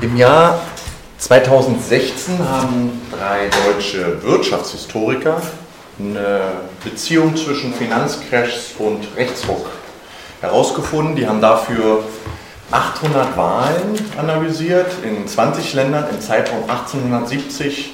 [0.00, 0.60] Im Jahr
[1.18, 5.42] 2016 haben drei deutsche Wirtschaftshistoriker
[5.98, 6.40] eine
[6.84, 9.66] Beziehung zwischen Finanzcrashs und Rechtsruck
[10.40, 11.16] herausgefunden.
[11.16, 12.04] Die haben dafür
[12.70, 17.92] 800 Wahlen analysiert in 20 Ländern im Zeitraum 1870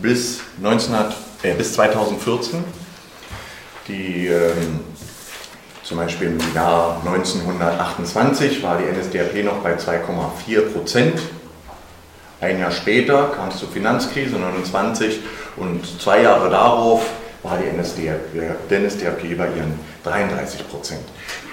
[0.00, 2.62] bis, 1900, äh, bis 2014.
[3.88, 4.80] Die, ähm,
[5.82, 11.20] zum Beispiel im Jahr 1928 war die NSDAP noch bei 2,4 Prozent
[12.40, 15.20] ein Jahr später kam es zur Finanzkrise 29
[15.56, 17.06] und zwei Jahre darauf
[17.42, 18.34] war die NSDAP,
[18.70, 21.02] NSDAP bei ihren 33 Prozent.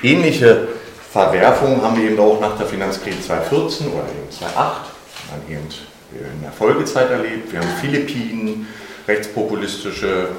[0.02, 0.68] Ähnliche
[1.12, 4.82] Verwerfungen haben wir eben auch nach der Finanzkrise 2014 oder eben 2008,
[5.30, 5.68] dann eben
[6.12, 7.52] in der Folgezeit erlebt.
[7.52, 8.68] Wir haben Philippinen,
[9.08, 10.30] rechtspopulistische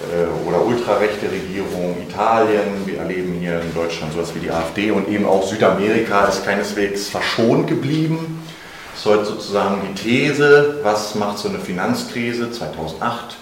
[0.00, 5.08] äh, oder ultrarechte Regierung, Italien, wir erleben hier in Deutschland sowas wie die AfD und
[5.08, 8.39] eben auch Südamerika ist keineswegs verschont geblieben
[8.94, 13.36] ist heute sozusagen die These, was macht so eine Finanzkrise 2008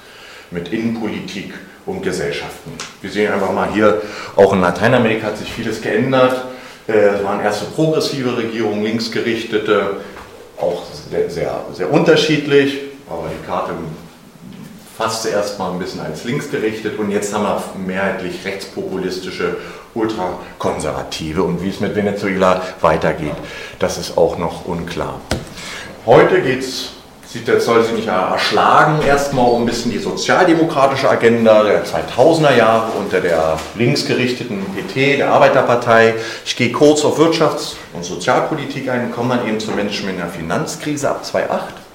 [0.50, 1.54] mit Innenpolitik
[1.86, 2.72] und Gesellschaften.
[3.00, 4.00] Wir sehen einfach mal hier,
[4.36, 6.44] auch in Lateinamerika hat sich vieles geändert.
[6.86, 9.96] Äh, es waren erste progressive Regierungen, linksgerichtete,
[10.60, 13.72] auch sehr, sehr, sehr unterschiedlich, aber die Karte
[14.96, 19.56] fasste erstmal ein bisschen als linksgerichtet und jetzt haben wir mehrheitlich rechtspopulistische
[19.94, 21.42] ultrakonservative.
[21.42, 23.34] Und wie es mit Venezuela weitergeht,
[23.78, 25.20] das ist auch noch unklar.
[26.06, 26.90] Heute geht's,
[27.44, 32.92] das soll sie nicht erschlagen, erstmal um ein bisschen die sozialdemokratische Agenda der 2000er Jahre
[32.98, 36.14] unter der linksgerichteten PT, der Arbeiterpartei.
[36.46, 40.28] Ich gehe kurz auf Wirtschafts- und Sozialpolitik ein, komme dann eben zum Menschen in der
[40.28, 41.87] Finanzkrise ab 2008.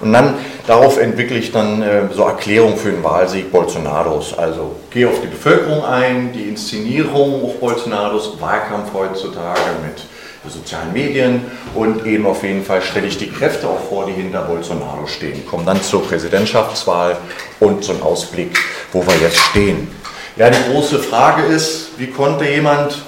[0.00, 0.34] Und dann
[0.66, 4.38] darauf entwickle ich dann äh, so Erklärungen für den Wahlsieg Bolsonaros.
[4.38, 10.02] Also gehe auf die Bevölkerung ein, die Inszenierung auch Bolsonaros, Wahlkampf heutzutage mit
[10.48, 11.42] sozialen Medien
[11.74, 15.46] und eben auf jeden Fall stelle ich die Kräfte auch vor, die hinter Bolsonaro stehen.
[15.46, 17.16] Kommen dann zur Präsidentschaftswahl
[17.60, 18.58] und ein Ausblick,
[18.92, 19.88] wo wir jetzt stehen.
[20.36, 23.02] Ja, die große Frage ist, wie konnte jemand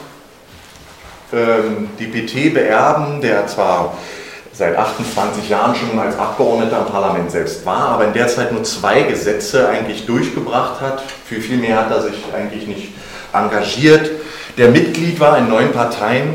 [1.32, 3.96] ähm, die PT beerben, der zwar
[4.60, 8.62] seit 28 Jahren schon als Abgeordneter im Parlament selbst war, aber in der Zeit nur
[8.62, 11.02] zwei Gesetze eigentlich durchgebracht hat.
[11.24, 12.92] Für viel mehr hat er sich eigentlich nicht
[13.32, 14.10] engagiert.
[14.58, 16.34] Der Mitglied war in neun Parteien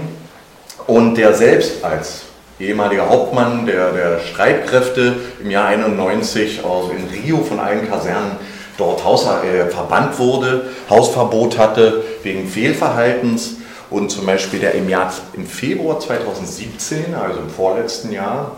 [0.88, 2.24] und der selbst als
[2.60, 8.38] ehemaliger Hauptmann der, der Streitkräfte im Jahr 91 aus, in Rio von allen Kasernen
[8.80, 13.58] dort Haus, äh, verbannt wurde, Hausverbot hatte wegen Fehlverhaltens
[13.96, 18.58] und zum Beispiel der im, Jahr, im Februar 2017, also im vorletzten Jahr,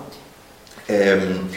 [0.90, 1.50] ähm,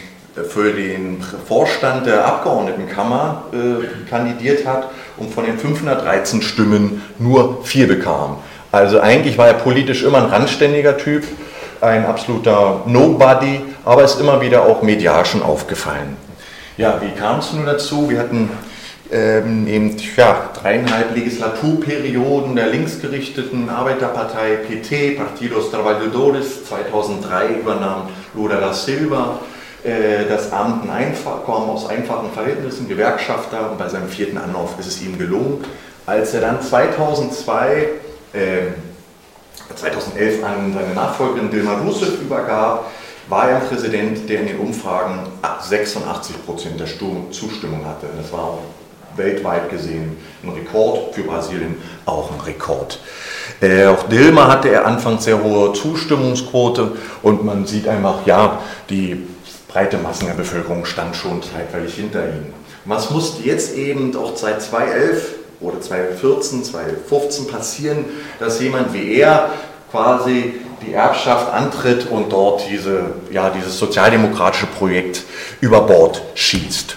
[0.51, 7.89] für den Vorstand der Abgeordnetenkammer äh, kandidiert hat und von den 513 Stimmen nur vier
[7.89, 8.37] bekam.
[8.71, 11.25] Also eigentlich war er politisch immer ein randständiger Typ,
[11.81, 16.19] ein absoluter Nobody, aber ist immer wieder auch medial schon aufgefallen.
[16.77, 18.11] Ja, wie kam es nun dazu?
[18.11, 18.51] Wir hatten
[19.13, 28.73] ähm, eben ja, dreieinhalb Legislaturperioden der linksgerichteten Arbeiterpartei PT, Partidos Trabalhadores, 2003 übernahm Lula da
[28.73, 29.41] Silva
[29.83, 34.79] äh, das Amt ein einfach, kam aus einfachen Verhältnissen, Gewerkschafter und bei seinem vierten Anlauf
[34.79, 35.65] ist es ihm gelungen.
[36.07, 37.89] Als er dann 2002
[39.75, 42.91] 2011 ähm, an seine Nachfolgerin Dilma Rousseff übergab,
[43.29, 45.21] war er ein Präsident, der in den Umfragen
[45.61, 46.87] 86 Prozent der
[47.31, 48.07] Zustimmung hatte.
[48.17, 48.59] Das war
[49.21, 51.77] weltweit gesehen ein Rekord, für Brasilien
[52.07, 52.99] auch ein Rekord.
[53.61, 56.93] Äh, auch Dilma hatte er anfangs sehr hohe Zustimmungsquote
[57.23, 58.59] und man sieht einfach, ja,
[58.89, 59.27] die
[59.69, 62.53] breite Massen der Bevölkerung stand schon zeitweilig hinter ihm.
[62.85, 68.05] Was musste jetzt eben auch seit 2011 oder 2014, 2015 passieren,
[68.39, 69.51] dass jemand wie er
[69.91, 70.55] quasi
[70.87, 75.23] die Erbschaft antritt und dort diese, ja, dieses sozialdemokratische Projekt
[75.61, 76.97] über Bord schießt.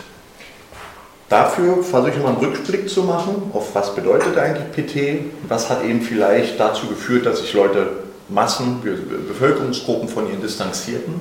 [1.29, 5.83] Dafür versuche ich mal einen Rückblick zu machen, auf was bedeutet eigentlich PT, was hat
[5.83, 7.87] eben vielleicht dazu geführt, dass sich Leute,
[8.29, 11.19] Massen, Bevölkerungsgruppen von ihnen distanzierten.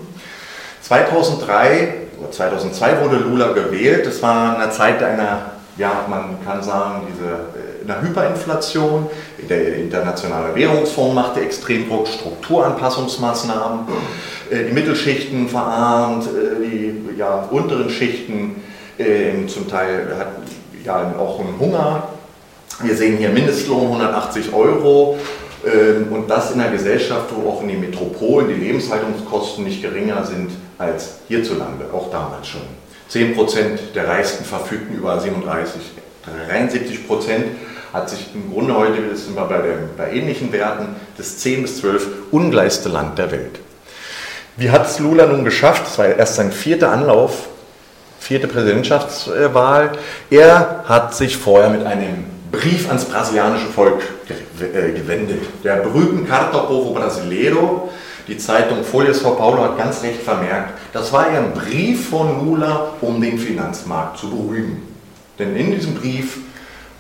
[0.83, 6.63] 2003 oder 2002 wurde Lula gewählt, das war in einer Zeit einer ja, man kann
[6.63, 9.09] sagen, diese, äh, in der Hyperinflation,
[9.49, 13.87] der internationale Währungsfonds machte Extremdruck, Strukturanpassungsmaßnahmen,
[14.51, 18.57] äh, die Mittelschichten verarmt, äh, die ja, unteren Schichten
[19.49, 20.29] zum Teil hat
[20.85, 22.09] ja auch einen Hunger.
[22.83, 25.19] Wir sehen hier Mindestlohn 180 Euro
[25.65, 30.25] ähm, und das in einer Gesellschaft, wo auch in den Metropolen die Lebenshaltungskosten nicht geringer
[30.25, 32.63] sind als hierzulande, auch damals schon.
[33.11, 35.81] 10% der Reichsten verfügten über 37,
[36.51, 37.45] 73%
[37.93, 41.79] hat sich im Grunde heute, sind wir bei, der, bei ähnlichen Werten, das 10 bis
[41.81, 43.61] 12 ungleichste Land der Welt.
[44.57, 45.87] Wie hat es Lula nun geschafft?
[45.87, 47.49] Es war erst sein vierter Anlauf,
[48.23, 49.91] vierte Präsidentschaftswahl.
[50.31, 55.43] Er hat sich vorher mit einem Brief ans brasilianische Volk äh, gewendet.
[55.65, 57.91] Der berühmten Carta Povo Brasileiro,
[58.29, 62.91] die Zeitung Folha São Paulo hat ganz recht vermerkt, das war ein Brief von Lula,
[63.01, 64.83] um den Finanzmarkt zu beruhigen.
[65.41, 66.39] Denn in diesem Brief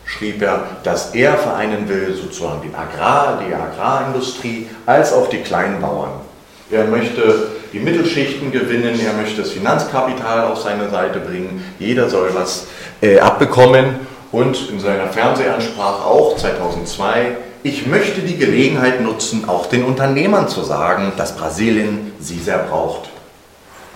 [0.05, 5.81] schrieb er, dass er vereinen will, sozusagen den Agrar, die Agrarindustrie, als auch die kleinen
[5.81, 6.32] Bauern.
[6.73, 12.31] Er möchte die Mittelschichten gewinnen, er möchte das Finanzkapital auf seine Seite bringen, jeder soll
[12.33, 12.67] was
[13.03, 13.97] äh, abbekommen
[14.33, 20.63] und in seiner Fernsehansprache auch 2002, ich möchte die Gelegenheit nutzen, auch den Unternehmern zu
[20.63, 23.11] sagen, dass Brasilien sie sehr braucht.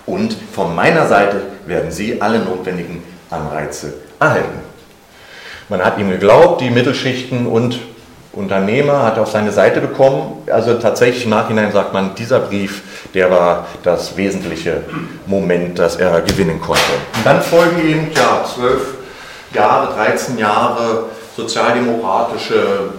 [0.05, 4.59] Und von meiner Seite werden sie alle notwendigen Anreize erhalten.
[5.67, 7.79] Man hat ihm geglaubt, die Mittelschichten und
[8.37, 10.43] Unternehmer hat auf seine Seite bekommen.
[10.51, 14.83] Also tatsächlich im Nachhinein sagt man, dieser Brief, der war das wesentliche
[15.25, 16.81] Moment, das er gewinnen konnte.
[17.15, 18.95] Und dann folgen ihm ja, zwölf
[19.53, 21.05] Jahre, 13 Jahre
[21.35, 22.91] sozialdemokratische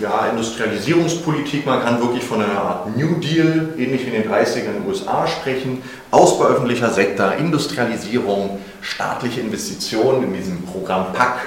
[0.00, 1.66] ja, Industrialisierungspolitik.
[1.66, 4.86] Man kann wirklich von einer Art New Deal, ähnlich wie in den 30ern in den
[4.88, 5.82] USA, sprechen.
[6.10, 11.40] Ausbau öffentlicher Sektor, Industrialisierung, staatliche Investitionen in diesem Programm PAC,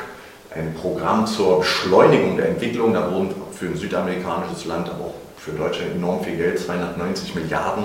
[0.56, 2.94] ein Programm zur Beschleunigung der Entwicklung.
[2.94, 7.84] Da wurden für ein südamerikanisches Land, aber auch für Deutschland enorm viel Geld, 290 Milliarden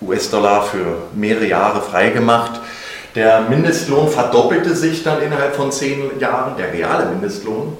[0.00, 2.60] US-Dollar für mehrere Jahre freigemacht.
[3.14, 7.76] Der Mindestlohn verdoppelte sich dann innerhalb von zehn Jahren, der reale Mindestlohn.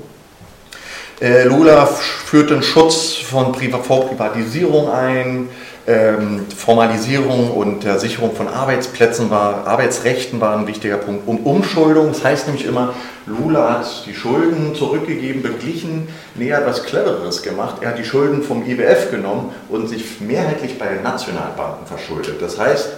[1.21, 5.49] Äh, Lula führte einen Schutz von Pri vor Privatisierung ein,
[5.86, 11.28] ähm, Formalisierung und der Sicherung von Arbeitsplätzen war, Arbeitsrechten war ein wichtiger Punkt.
[11.28, 12.94] Und Umschuldung, das heißt nämlich immer,
[13.26, 17.76] Lula hat die Schulden zurückgegeben, beglichen, näher etwas Clevereres gemacht.
[17.82, 22.40] Er hat die Schulden vom IWF genommen und sich mehrheitlich bei den Nationalbanken verschuldet.
[22.40, 22.88] Das heißt,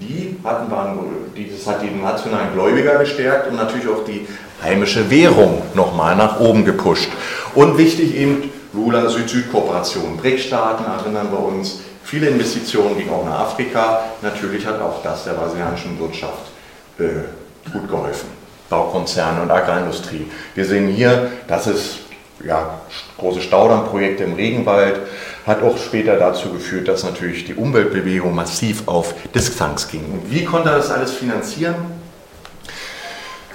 [0.00, 0.98] die hatten, waren,
[1.34, 4.26] das hat die nationalen Gläubiger gestärkt und natürlich auch die
[4.62, 7.10] heimische Währung nochmal nach oben gepusht.
[7.54, 14.00] Und wichtig eben, Lula Süd-Süd-Kooperation, BRIC-Staaten erinnern wir uns, viele Investitionen gingen auch nach Afrika.
[14.22, 16.50] Natürlich hat auch das der brasilianischen Wirtschaft
[16.98, 18.28] äh, gut geholfen.
[18.70, 20.26] Baukonzerne und Agrarindustrie.
[20.54, 21.98] Wir sehen hier, das ist
[22.44, 22.80] ja,
[23.18, 25.00] große Staudammprojekte im Regenwald,
[25.46, 30.22] hat auch später dazu geführt, dass natürlich die Umweltbewegung massiv auf Distanz ging.
[30.28, 31.74] Wie konnte er das alles finanzieren?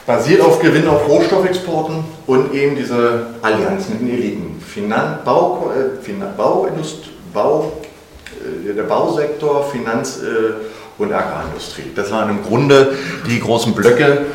[0.05, 4.61] Basiert auf Gewinn auf Rohstoffexporten und eben diese Allianz mit den Eliten.
[4.61, 7.71] Finan Bau, äh, Bauindust Bau,
[8.75, 10.53] der Bausektor, Finanz- äh,
[10.97, 11.91] und Agrarindustrie.
[11.95, 12.93] Das waren im Grunde
[13.27, 14.25] die großen Blöcke.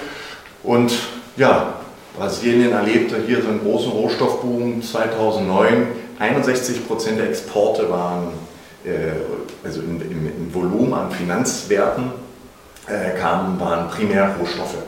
[0.62, 0.92] Und
[1.36, 1.74] ja,
[2.16, 5.86] Brasilien erlebte hier so einen großen Rohstoffboom 2009.
[6.18, 8.32] 61 Prozent der Exporte waren,
[8.84, 9.12] äh,
[9.64, 12.10] also im, im, Volumen an Finanzwerten,
[12.88, 14.78] äh, kamen, waren primär Rohstoffe.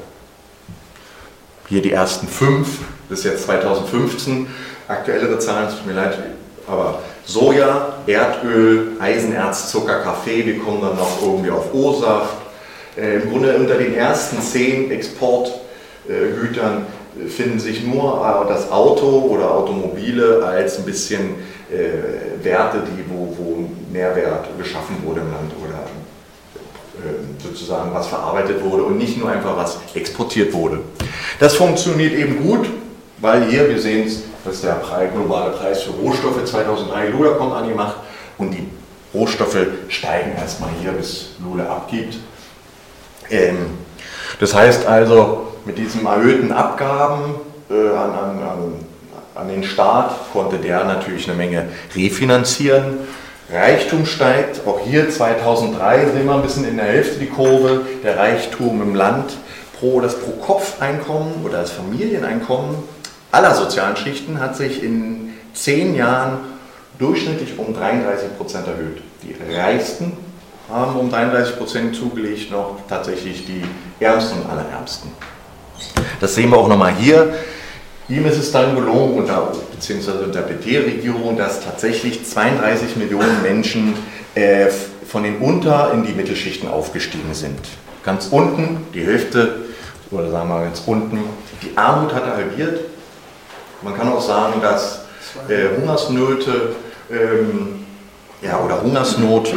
[1.69, 2.81] Hier die ersten fünf,
[3.11, 4.49] ist jetzt 2015,
[4.88, 6.19] aktuellere Zahlen, tut mir leid,
[6.66, 7.00] aber
[7.31, 12.35] Soja, Erdöl, Eisenerz, Zucker, Kaffee, wir kommen dann noch irgendwie auf O-Saft.
[12.97, 16.87] Äh, Im Grunde unter den ersten zehn Exportgütern
[17.29, 21.37] finden sich nur äh, das Auto oder Automobile als ein bisschen
[21.71, 25.85] äh, Werte, die, wo, wo Mehrwert geschaffen wurde im Land oder
[26.99, 30.81] äh, sozusagen was verarbeitet wurde und nicht nur einfach was exportiert wurde.
[31.38, 32.66] Das funktioniert eben gut,
[33.21, 37.31] weil hier, wir sehen es, das ist der Preis, globale Preis für Rohstoffe 2003, Lula
[37.33, 37.71] kommt an
[38.39, 38.67] und die
[39.12, 39.59] Rohstoffe
[39.89, 42.17] steigen erstmal hier, bis Lula abgibt.
[43.31, 43.79] Ähm,
[44.39, 47.35] das heißt also, mit diesen erhöhten Abgaben
[47.69, 48.75] äh, an, an,
[49.35, 53.00] an, den Staat konnte der natürlich eine Menge refinanzieren.
[53.53, 58.17] Reichtum steigt, auch hier 2003 sehen wir ein bisschen in der Hälfte die Kurve, der
[58.17, 59.37] Reichtum im Land,
[59.79, 62.77] pro, das Pro-Kopf-Einkommen oder das Familieneinkommen
[63.32, 66.38] aller sozialen Schichten hat sich in zehn Jahren
[66.99, 69.02] durchschnittlich um 33 Prozent erhöht.
[69.22, 70.12] Die Reichsten
[70.70, 73.62] haben um 33 Prozent zugelegt, noch tatsächlich die
[74.02, 75.10] Ärmsten und Allerärmsten.
[76.20, 77.34] Das sehen wir auch nochmal hier.
[78.08, 83.94] Ihm ist es dann gelungen, unter, beziehungsweise unter PT-Regierung, dass tatsächlich 32 Millionen Menschen
[84.34, 84.66] äh,
[85.06, 87.58] von den Unter- in die Mittelschichten aufgestiegen sind.
[88.04, 89.56] Ganz unten, die Hälfte,
[90.10, 91.20] oder sagen wir ganz unten,
[91.62, 92.80] die Armut hat er halbiert.
[93.82, 95.04] Man kann auch sagen, dass
[95.49, 96.75] äh, Hungersnöte
[97.10, 97.87] ähm,
[98.42, 99.52] ja, oder Hungersnot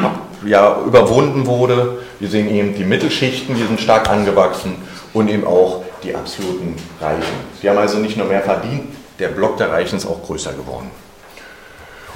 [0.46, 2.00] ja, überwunden wurde.
[2.20, 4.76] Wir sehen eben die Mittelschichten, die sind stark angewachsen
[5.14, 7.24] und eben auch die absoluten Reichen.
[7.62, 10.92] Sie haben also nicht nur mehr verdient, der Block der Reichen ist auch größer geworden.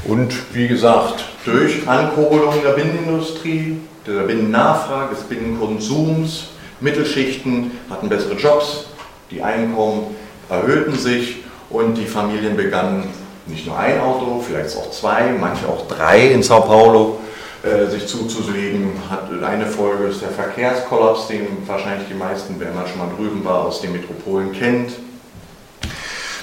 [0.06, 6.50] Und wie gesagt, durch Ankurbelung der Binnenindustrie, der Binnennachfrage, des Binnenkonsums,
[6.80, 8.86] Mittelschichten hatten bessere Jobs,
[9.32, 10.16] die Einkommen
[10.50, 11.38] erhöhten sich
[11.70, 13.14] und die Familien begannen
[13.46, 17.20] nicht nur ein Auto, vielleicht auch zwei, manche auch drei in Sao Paulo
[17.64, 18.92] äh, sich zuzulegen.
[19.10, 23.44] Hat eine Folge ist der Verkehrskollaps, den wahrscheinlich die meisten, wenn man schon mal drüben
[23.44, 24.92] war, aus den Metropolen kennt.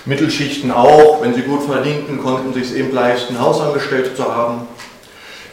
[0.07, 4.67] Mittelschichten auch, wenn sie gut verdienten, konnten sich es eben leisten, Hausangestellte zu haben,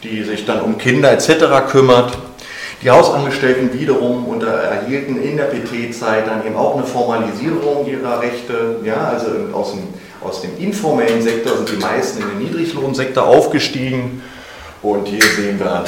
[0.02, 1.70] die sich dann um Kinder etc.
[1.70, 2.18] kümmert.
[2.82, 8.80] Die Hausangestellten wiederum unter, erhielten in der PT-Zeit dann eben auch eine Formalisierung ihrer Rechte.
[8.84, 9.82] Ja, also aus dem,
[10.20, 14.20] aus dem informellen Sektor sind die meisten in den Niedriglohnsektor aufgestiegen.
[14.82, 15.84] Und hier sehen wir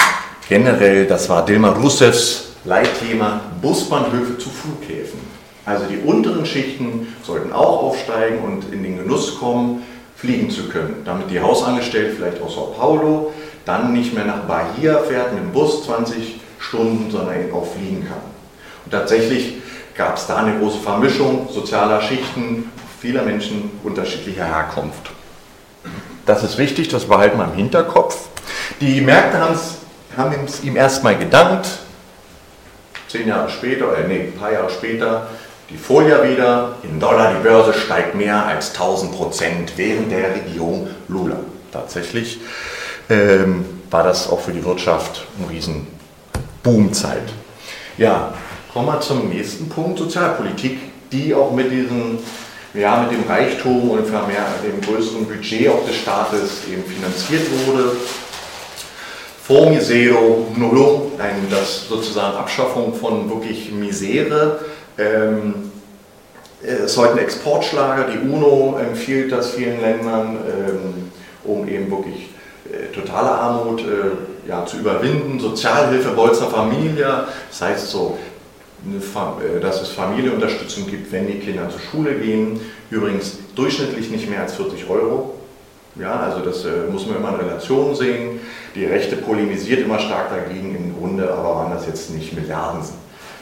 [0.49, 5.19] generell, das war Dilma Rousseffs Leitthema, Busbahnhöfe zu Flughäfen.
[5.67, 9.83] Also die unteren Schichten sollten auch aufsteigen und in den Genuss kommen,
[10.15, 13.33] fliegen zu können, damit die Hausangestellte vielleicht aus Sao Paulo
[13.65, 18.07] dann nicht mehr nach Bahia fährt mit dem Bus 20 Stunden, sondern eben auch fliegen
[18.07, 18.19] kann.
[18.85, 19.55] Und tatsächlich
[19.95, 25.11] gab es da eine große Vermischung sozialer Schichten, vieler Menschen unterschiedlicher Herkunft.
[26.27, 28.29] Das ist wichtig, das behalten wir im Hinterkopf.
[28.81, 29.39] Die Märkte
[30.17, 31.69] haben es ihm erstmal gedankt.
[33.09, 35.29] Zehn Jahre später, äh, nee, ein paar Jahre später,
[35.71, 36.77] die Folie wieder.
[36.83, 41.37] In Dollar, die Börse steigt mehr als 1000 Prozent während der Regierung Lula.
[41.73, 42.41] Tatsächlich
[43.11, 45.87] ähm, war das auch für die Wirtschaft eine riesen
[46.65, 47.33] Boomzeit.
[47.97, 48.35] Ja,
[48.73, 50.79] kommen wir zum nächsten Punkt, Sozialpolitik,
[51.13, 52.19] die auch mit diesem
[52.75, 57.93] ja, mit dem Reichtum und dem größeren Budget auch des Staates eben finanziert wurde.
[59.47, 61.13] Fonds Misero Nullo,
[61.51, 64.61] das sozusagen Abschaffung von wirklich Misere.
[64.99, 65.71] Ähm,
[66.63, 68.09] ist heute Exportschlager.
[68.11, 71.11] Die UNO empfiehlt das vielen Ländern, ähm,
[71.45, 72.31] um eben wirklich
[72.73, 75.41] äh, totale Armut äh, ja, zu überwinden.
[75.41, 78.19] Sozialhilfe, Bolzer Familie, das heißt so
[78.87, 82.61] äh, dass es Familienunterstützung gibt, wenn die Kinder zur Schule gehen.
[82.91, 85.35] Übrigens durchschnittlich nicht mehr als 40 Euro.
[85.97, 88.41] Ja, also das äh, muss man immer in Relation sehen.
[88.75, 92.35] Die Rechte polemisiert immer stark dagegen, im Grunde aber waren das jetzt nicht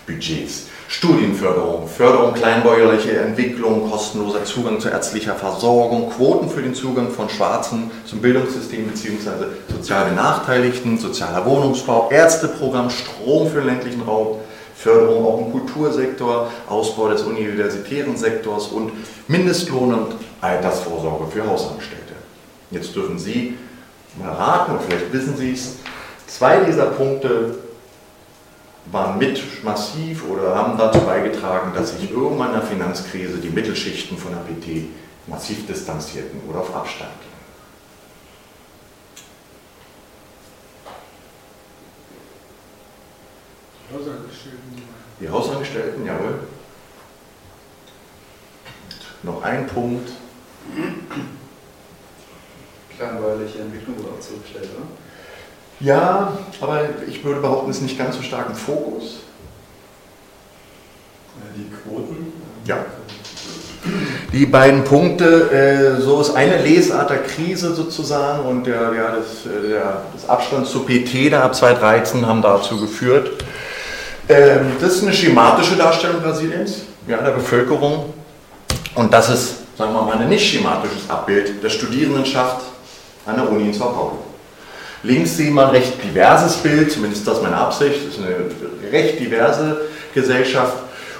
[0.07, 0.67] Milliardenbudgets.
[0.89, 7.91] Studienförderung, Förderung kleinbäuerlicher Entwicklung, kostenloser Zugang zu ärztlicher Versorgung, Quoten für den Zugang von Schwarzen
[8.05, 9.47] zum Bildungssystem bzw.
[9.75, 14.41] sozial Benachteiligten, sozialer Wohnungsbau, Ärzteprogramm, Strom für den ländlichen Raum,
[14.77, 18.93] Förderung auch im Kultursektor, Ausbau des universitären Sektors und
[19.29, 22.13] Mindestlohn und Altersvorsorge für Hausangestellte.
[22.71, 23.57] Jetzt dürfen Sie
[24.19, 25.77] mal raten, und vielleicht wissen Sie es,
[26.27, 27.55] zwei dieser Punkte
[28.87, 34.19] waren mit massiv oder haben dazu beigetragen, dass sich irgendwann in der Finanzkrise die Mittelschichten
[34.19, 34.87] von der PT
[35.27, 37.33] massiv distanzierten oder auf Abstand gingen.
[43.93, 44.83] Hausangestellten.
[45.21, 46.41] Die Hausangestellten, jawohl.
[48.89, 50.11] Und noch ein Punkt.
[52.97, 55.02] Klangweilige Entwicklung wurde auch zurückgestellt, oder?
[55.83, 59.21] Ja, aber ich würde behaupten, es ist nicht ganz so stark im Fokus.
[61.57, 62.33] Die Quoten?
[62.65, 62.77] Ja.
[64.33, 69.45] Die beiden Punkte, äh, so ist eine Lesart der Krise sozusagen und der, ja, das,
[69.45, 73.43] äh, der, das Abstand zu PT da ab 2013 haben dazu geführt,
[74.29, 78.15] ähm, das ist eine schematische Darstellung Brasiliens, ja, der Bevölkerung.
[78.95, 82.63] Und das ist, sagen wir mal, ein nicht schematisches Abbild der Studierendenschaft
[83.27, 84.19] an der Uni in Sao Paulo.
[85.05, 88.93] Links sieht man ein recht diverses Bild, zumindest das ist meine Absicht, das ist eine
[88.93, 89.81] recht diverse
[90.15, 90.77] Gesellschaft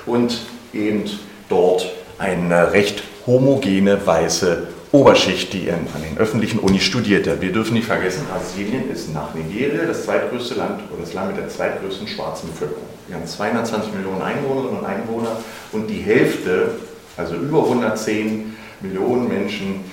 [0.07, 0.39] und
[0.73, 1.05] eben
[1.49, 7.41] dort eine recht homogene weiße Oberschicht, die an den öffentlichen Unis studierte.
[7.41, 11.39] Wir dürfen nicht vergessen, Brasilien ist nach Nigeria das zweitgrößte Land oder das Land mit
[11.39, 12.85] der zweitgrößten schwarzen Bevölkerung.
[13.09, 15.39] Wir haben 220 Millionen Einwohnerinnen und Einwohner
[15.73, 16.73] und die Hälfte,
[17.17, 19.85] also über 110 Millionen Menschen,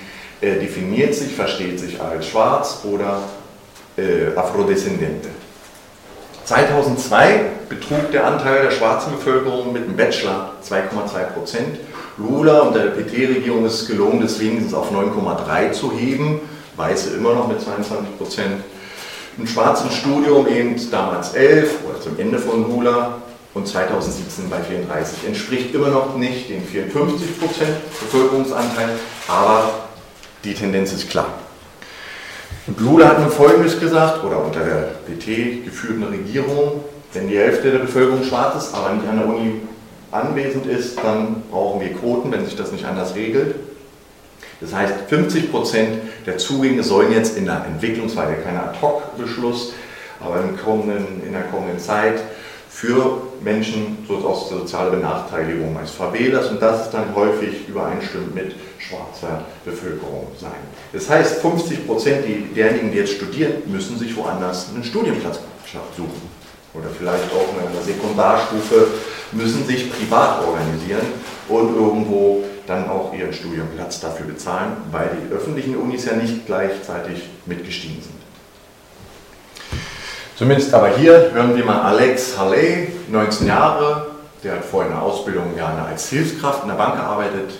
[0.42, 3.22] äh, definiert sich, versteht sich als schwarz oder
[4.00, 5.28] äh, Afrodescendente.
[6.44, 11.78] 2002 betrug der Anteil der schwarzen Bevölkerung mit dem Bachelor 2,2 Prozent
[12.18, 16.40] Lula und der PT-Regierung ist es gelungen, das wenigstens auf 9,3 zu heben,
[16.76, 18.62] Weiße immer noch mit 22 Prozent.
[19.38, 23.18] Im schwarzen Studium eben damals 11 oder zum Ende von Lula
[23.54, 25.26] und 2017 bei 34.
[25.26, 28.90] Entspricht immer noch nicht den 54 Prozent Bevölkerungsanteil,
[29.28, 29.70] aber
[30.44, 31.28] die Tendenz ist klar.
[32.70, 37.72] Und Lula hat nun Folgendes gesagt, oder unter der PT geführten Regierung, wenn die Hälfte
[37.72, 39.54] der Bevölkerung schwarz ist, aber nicht an der Uni
[40.12, 43.56] anwesend ist, dann brauchen wir Quoten, wenn sich das nicht anders regelt.
[44.60, 49.72] Das heißt, 50 Prozent der Zugänge sollen jetzt in der Entwicklungsphase, kein Ad-Hoc-Beschluss,
[50.20, 52.20] aber in, kommenden, in der kommenden Zeit
[52.68, 58.32] für Menschen so aus der sozialen Benachteiligung als Favelas und das ist dann häufig übereinstimmend
[58.32, 60.50] mit schwarzer Bevölkerung sein.
[60.92, 62.24] Das heißt, 50 Prozent
[62.56, 65.38] derjenigen, die jetzt studieren, müssen sich woanders einen Studienplatz
[65.96, 66.40] suchen.
[66.72, 68.86] Oder vielleicht auch in einer Sekundarstufe
[69.32, 71.06] müssen sich privat organisieren
[71.48, 77.28] und irgendwo dann auch ihren Studienplatz dafür bezahlen, weil die öffentlichen Unis ja nicht gleichzeitig
[77.46, 78.20] mitgestiegen sind.
[80.36, 84.06] Zumindest aber hier hören wir mal Alex Halley, 19 Jahre,
[84.42, 87.50] der hat vorher eine Ausbildung ja, als Hilfskraft in der Bank gearbeitet.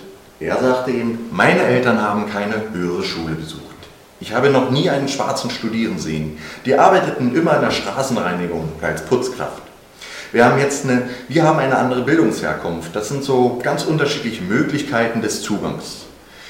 [0.41, 3.61] Er sagte ihm, meine Eltern haben keine höhere Schule besucht.
[4.19, 6.39] Ich habe noch nie einen Schwarzen studieren sehen.
[6.65, 9.61] Die arbeiteten immer in der Straßenreinigung als Putzkraft.
[10.31, 12.95] Wir haben jetzt eine, wir haben eine andere Bildungsherkunft.
[12.95, 16.05] Das sind so ganz unterschiedliche Möglichkeiten des Zugangs.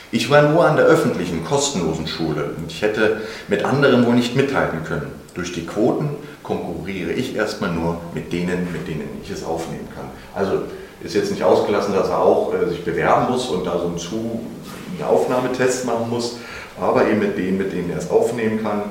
[0.10, 4.38] Ich war nur an der öffentlichen, kostenlosen Schule und ich hätte mit anderen wohl nicht
[4.38, 5.12] mithalten können.
[5.34, 6.12] Durch die Quoten
[6.44, 10.06] konkurriere ich erstmal nur mit denen, mit denen ich es aufnehmen kann.
[10.34, 10.64] Also
[11.04, 13.98] ist jetzt nicht ausgelassen, dass er auch äh, sich bewerben muss und da so einen,
[13.98, 14.42] Zu
[14.98, 16.38] einen Aufnahmetest machen muss,
[16.80, 18.84] aber eben mit denen, mit denen er es aufnehmen kann.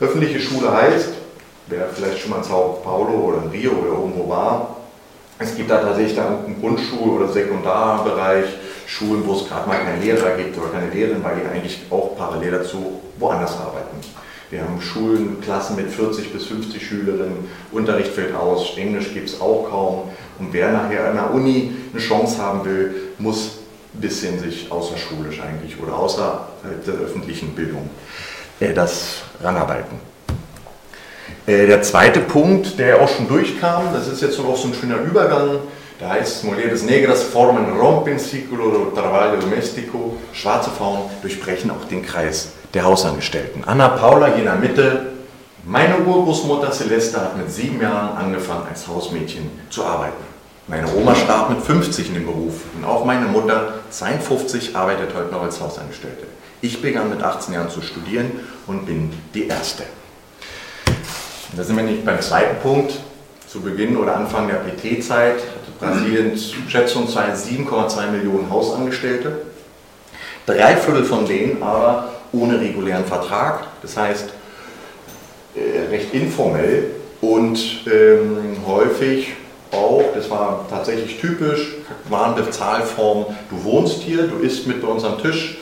[0.00, 1.10] Öffentliche Schule heißt,
[1.68, 4.76] wer vielleicht schon mal in Sao Paulo oder in Rio oder irgendwo war,
[5.38, 8.46] es gibt da tatsächlich dann einen Grundschul- oder Sekundarbereich,
[8.86, 12.16] Schulen, wo es gerade mal keine Lehrer gibt oder keine Lehrerin, weil die eigentlich auch
[12.16, 13.96] parallel dazu woanders arbeiten.
[14.50, 19.40] Wir haben Schulen, Klassen mit 40 bis 50 Schülerinnen, Unterricht fällt aus, Englisch gibt es
[19.40, 20.10] auch kaum.
[20.42, 23.58] Und wer nachher an der Uni eine Chance haben will, muss
[23.94, 27.88] ein bisschen sich außerschulisch eigentlich oder außerhalb der öffentlichen Bildung
[28.58, 30.00] äh, das ranarbeiten.
[31.46, 34.98] Äh, der zweite Punkt, der auch schon durchkam, das ist jetzt auch so ein schöner
[35.02, 35.60] Übergang,
[36.00, 40.16] da heißt Mulheres Negras formen rompen ciclo do trabalho domestico.
[40.32, 43.62] Schwarze Frauen durchbrechen auch den Kreis der Hausangestellten.
[43.64, 45.06] Anna Paula hier in der Mitte.
[45.64, 50.31] Meine Urgroßmutter Celeste hat mit sieben Jahren angefangen, als Hausmädchen zu arbeiten.
[50.68, 55.32] Meine Oma starb mit 50 in dem Beruf und auch meine Mutter, 52, arbeitet heute
[55.32, 56.24] noch als Hausangestellte.
[56.60, 58.30] Ich begann mit 18 Jahren zu studieren
[58.68, 59.82] und bin die Erste.
[61.56, 62.92] Da sind wir nicht beim zweiten Punkt.
[63.48, 69.42] Zu Beginn oder Anfang der PT-Zeit hatte Brasilien schätzungsweise 7,2 Millionen Hausangestellte.
[70.46, 74.30] Drei Viertel von denen aber ohne regulären Vertrag, das heißt
[75.56, 76.86] äh, recht informell
[77.20, 79.34] und ähm, häufig
[79.72, 81.74] auch, das war tatsächlich typisch,
[82.08, 85.58] waren Bezahlformen, du wohnst hier, du isst mit bei uns am Tisch,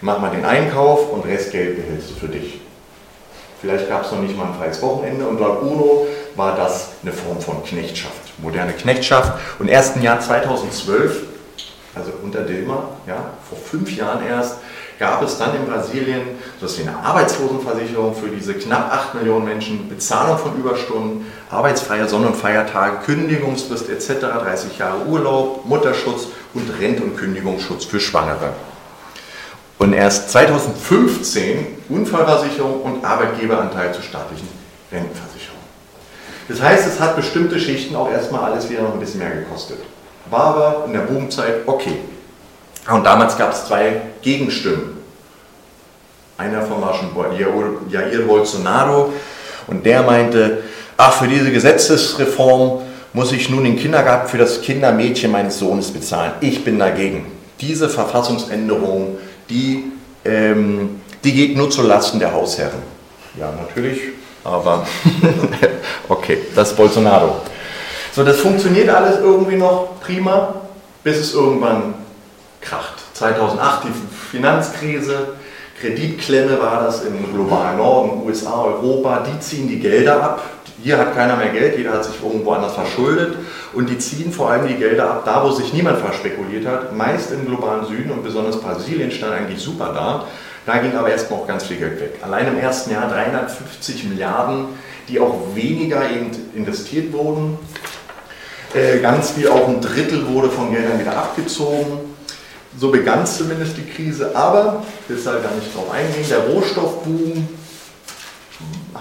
[0.00, 2.60] mach mal den Einkauf und Restgeld behältst du für dich.
[3.60, 7.12] Vielleicht gab es noch nicht mal ein freies Wochenende und laut UNO war das eine
[7.12, 9.32] Form von Knechtschaft, moderne Knechtschaft.
[9.58, 11.22] Und erst im Jahr 2012,
[11.94, 14.58] also unter Dilma, ja, vor fünf Jahren erst,
[14.98, 16.22] gab es dann in Brasilien
[16.60, 22.08] so etwas wie eine Arbeitslosenversicherung für diese knapp 8 Millionen Menschen, Bezahlung von Überstunden, arbeitsfreie
[22.08, 28.52] Sonn- und Feiertage, Kündigungsfrist etc., 30 Jahre Urlaub, Mutterschutz und Rent- und Kündigungsschutz für Schwangere.
[29.78, 34.48] Und erst 2015 Unfallversicherung und Arbeitgeberanteil zur staatlichen
[34.90, 35.58] Rentenversicherung.
[36.48, 39.78] Das heißt, es hat bestimmte Schichten auch erstmal alles wieder noch ein bisschen mehr gekostet.
[40.30, 41.98] War aber in der Boomzeit okay.
[42.88, 44.98] Und damals gab es zwei Gegenstimmen.
[46.36, 47.32] Einer von war
[47.88, 49.12] Jair Bolsonaro
[49.68, 50.64] und der meinte,
[50.96, 56.32] ach, für diese Gesetzesreform muss ich nun den Kindergarten für das Kindermädchen meines Sohnes bezahlen.
[56.40, 57.26] Ich bin dagegen.
[57.60, 59.18] Diese Verfassungsänderung,
[59.48, 59.84] die,
[60.24, 62.82] ähm, die geht nur zulasten der Hausherren.
[63.38, 64.00] Ja, natürlich,
[64.42, 64.86] aber
[66.08, 67.36] okay, das ist Bolsonaro.
[68.12, 70.54] So, das funktioniert alles irgendwie noch prima,
[71.04, 71.94] bis es irgendwann
[72.64, 72.94] kracht.
[73.14, 75.34] 2008 die Finanzkrise,
[75.80, 80.42] Kreditklemme war das im globalen Norden, USA, Europa, die ziehen die Gelder ab.
[80.82, 83.36] Hier hat keiner mehr Geld, jeder hat sich irgendwo anders verschuldet
[83.72, 87.32] und die ziehen vor allem die Gelder ab, da wo sich niemand verspekuliert hat, meist
[87.32, 90.26] im globalen Süden und besonders Brasilien stand eigentlich super da.
[90.66, 92.18] Da ging aber erstmal auch ganz viel Geld weg.
[92.22, 94.66] Allein im ersten Jahr 350 Milliarden,
[95.08, 97.58] die auch weniger eben investiert wurden.
[98.74, 102.13] Äh, ganz viel, auch ein Drittel wurde von Geldern wieder abgezogen.
[102.78, 106.24] So begann zumindest die Krise, aber ich will da gar nicht drauf eingehen.
[106.28, 107.48] Der Rohstoffboom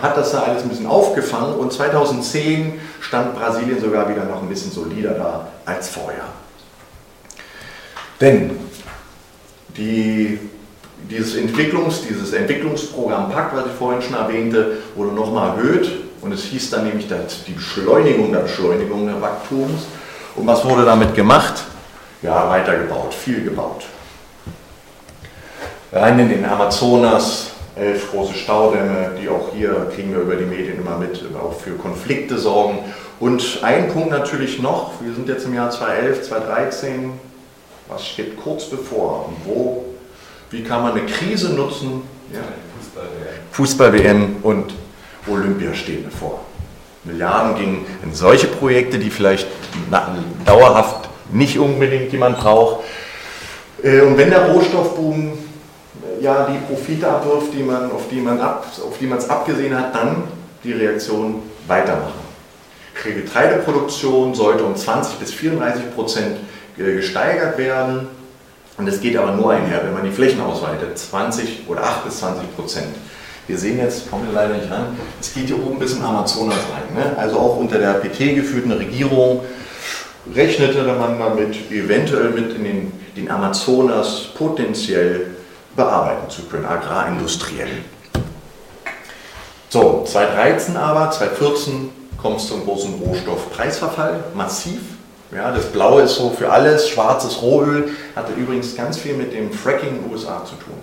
[0.01, 4.49] hat das da alles ein bisschen aufgefangen und 2010 stand Brasilien sogar wieder noch ein
[4.49, 6.25] bisschen solider da als vorher.
[8.21, 8.51] Denn
[9.75, 10.39] die,
[11.09, 15.89] dieses, Entwicklungs, dieses Entwicklungsprogramm PAC, was ich vorhin schon erwähnte, wurde nochmal erhöht
[16.21, 19.83] und es hieß dann nämlich die Beschleunigung der Beschleunigung des Wachstums.
[20.35, 21.63] Und was wurde damit gemacht?
[22.23, 23.85] Ja, weitergebaut, viel gebaut.
[25.91, 30.79] rein in den Amazonas, elf große Staudämme, die auch hier, kriegen wir über die Medien
[30.79, 32.79] immer mit, auch für Konflikte sorgen.
[33.19, 37.11] Und ein Punkt natürlich noch, wir sind jetzt im Jahr 2011, 2013,
[37.87, 39.85] was steht kurz bevor und wo,
[40.49, 42.01] wie kann man eine Krise nutzen?
[42.31, 42.39] Ja.
[43.51, 44.73] Fußball-WM und
[45.27, 46.41] Olympia stehen bevor.
[47.03, 49.47] Milliarden gingen in solche Projekte, die vielleicht
[50.45, 52.83] dauerhaft nicht unbedingt jemand braucht.
[53.83, 55.33] Äh, und wenn der Rohstoffboom
[56.21, 58.39] ja die Profite abwirft, die man, auf die man
[58.99, 60.23] die man es abgesehen hat, dann
[60.63, 62.23] die Reaktion weitermachen.
[63.05, 66.37] Die Getreideproduktion sollte um 20 bis 34 Prozent
[66.77, 68.07] gesteigert werden.
[68.77, 72.19] Und es geht aber nur einher, wenn man die Flächen ausweitet, 20 oder 8 bis
[72.19, 72.87] 20 Prozent.
[73.45, 76.57] Wir sehen jetzt, kommen wir leider nicht ran, es geht hier oben bis in Amazonas
[76.73, 76.95] rein.
[76.95, 77.17] Ne?
[77.17, 79.41] Also auch unter der PT geführten Regierung
[80.33, 85.27] rechnete man damit, eventuell mit in den, den Amazonas potenziell
[85.75, 87.69] bearbeiten zu können, agrarindustriell.
[89.69, 91.89] So, 2013 aber, 2014
[92.21, 94.81] kommt es zum großen Rohstoffpreisverfall, massiv.
[95.35, 99.51] Ja, das Blaue ist so für alles, schwarzes Rohöl hatte übrigens ganz viel mit dem
[99.51, 100.77] Fracking in den USA zu tun.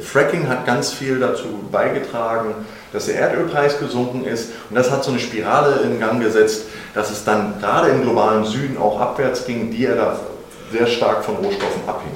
[0.00, 2.54] Fracking hat ganz viel dazu beigetragen,
[2.96, 6.62] dass der Erdölpreis gesunken ist und das hat so eine Spirale in Gang gesetzt,
[6.94, 10.18] dass es dann gerade im globalen Süden auch abwärts ging, die ja da
[10.72, 12.12] sehr stark von Rohstoffen abhing.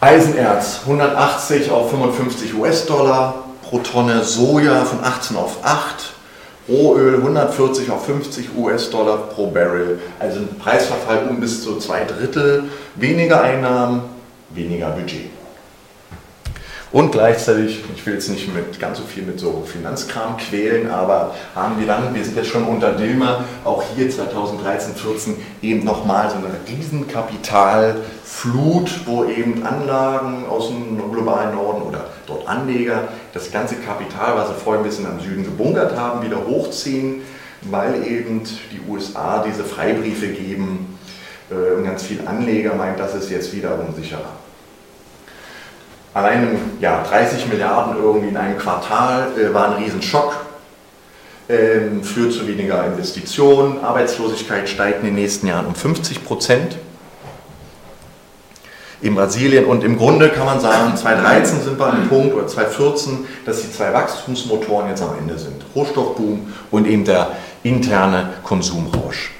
[0.00, 6.12] Eisenerz 180 auf 55 US-Dollar pro Tonne, Soja von 18 auf 8,
[6.68, 12.64] Rohöl 140 auf 50 US-Dollar pro Barrel, also ein Preisverfall um bis zu zwei Drittel,
[12.96, 14.02] weniger Einnahmen,
[14.50, 15.30] weniger Budget.
[16.92, 21.34] Und gleichzeitig, ich will jetzt nicht mit ganz so viel mit so Finanzkram quälen, aber
[21.54, 26.28] haben wir dann, wir sind jetzt schon unter Dilma, auch hier 2013, 14 eben nochmal
[26.28, 33.50] so eine riesen Kapitalflut, wo eben Anlagen aus dem globalen Norden oder dort Anleger das
[33.50, 37.22] ganze Kapital, was sie vorher ein bisschen am Süden gebunkert haben, wieder hochziehen,
[37.62, 40.98] weil eben die USA diese Freibriefe geben
[41.50, 44.42] äh, und ganz viele Anleger meint, das ist jetzt wieder unsicherer
[46.14, 50.34] allein ja, 30 Milliarden irgendwie in einem Quartal äh, war ein Riesenschock,
[51.48, 56.76] ähm, führt zu weniger Investitionen, Arbeitslosigkeit steigt in den nächsten Jahren um 50 Prozent
[59.02, 62.46] in Brasilien und im Grunde kann man sagen, 2013 sind wir an dem Punkt oder
[62.46, 65.64] 2014, dass die zwei Wachstumsmotoren jetzt am Ende sind.
[65.74, 67.32] Rohstoffboom und eben der
[67.64, 69.32] interne Konsumrausch.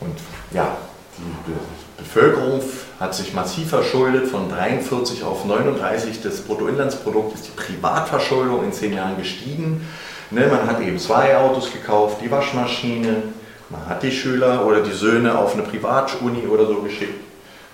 [0.00, 0.16] Und
[0.52, 0.78] ja,
[1.18, 2.62] die Bevölkerung
[3.04, 8.94] hat sich massiv verschuldet, von 43 auf 39 des Bruttoinlandsprodukts ist die Privatverschuldung in zehn
[8.94, 9.86] Jahren gestiegen.
[10.30, 13.24] Ne, man hat eben zwei Autos gekauft, die Waschmaschine,
[13.68, 17.22] man hat die Schüler oder die Söhne auf eine Privatuni oder so geschickt.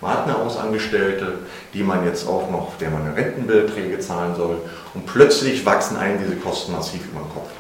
[0.01, 1.35] Man hat eine Hausangestellte,
[1.75, 4.57] die man jetzt auch noch, der man Rentenbeträge zahlen soll.
[4.95, 7.51] Und plötzlich wachsen einem diese Kosten massiv über den Kopf.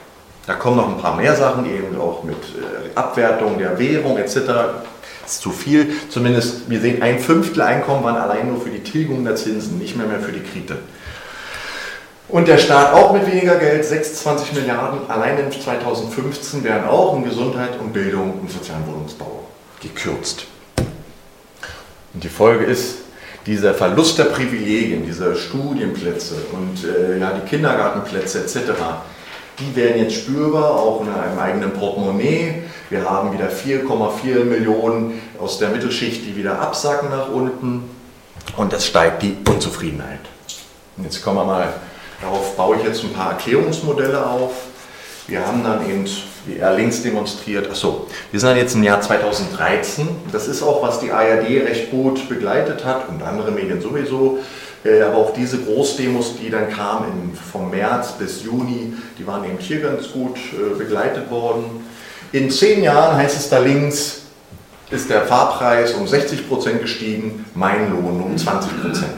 [0.47, 4.41] Da kommen noch ein paar mehr Sachen, eben auch mit äh, Abwertung der Währung etc
[5.31, 5.93] ist zu viel.
[6.09, 9.97] Zumindest, wir sehen, ein Fünftel Einkommen waren allein nur für die Tilgung der Zinsen, nicht
[9.97, 10.79] mehr, mehr für die Kredite.
[12.29, 17.25] Und der Staat auch mit weniger Geld, 26 Milliarden, allein in 2015 werden auch in
[17.25, 19.49] Gesundheit und Bildung und sozialen Wohnungsbau
[19.83, 20.47] gekürzt.
[22.15, 22.99] Und die Folge ist,
[23.47, 28.59] dieser Verlust der Privilegien, dieser Studienplätze und äh, ja, die Kindergartenplätze etc.,
[29.61, 32.63] die werden jetzt spürbar, auch in einem eigenen Portemonnaie.
[32.89, 37.89] Wir haben wieder 4,4 Millionen aus der Mittelschicht, die wieder absacken nach unten.
[38.57, 40.21] Und es steigt die Unzufriedenheit.
[40.97, 41.73] Und jetzt kommen wir mal,
[42.21, 44.53] darauf baue ich jetzt ein paar Erklärungsmodelle auf.
[45.27, 46.05] Wir haben dann eben,
[46.47, 50.09] wie er links demonstriert, achso, wir sind dann jetzt im Jahr 2013.
[50.33, 54.41] Das ist auch, was die ARD recht gut begleitet hat und andere Medien sowieso.
[54.85, 59.59] Äh, aber auch diese Großdemos, die dann kamen vom März bis Juni, die waren eben
[59.59, 61.85] hier ganz gut äh, begleitet worden.
[62.33, 64.23] In zehn Jahren heißt es da links,
[64.91, 69.13] ist der Fahrpreis um 60 Prozent gestiegen, mein Lohn um 20 Prozent.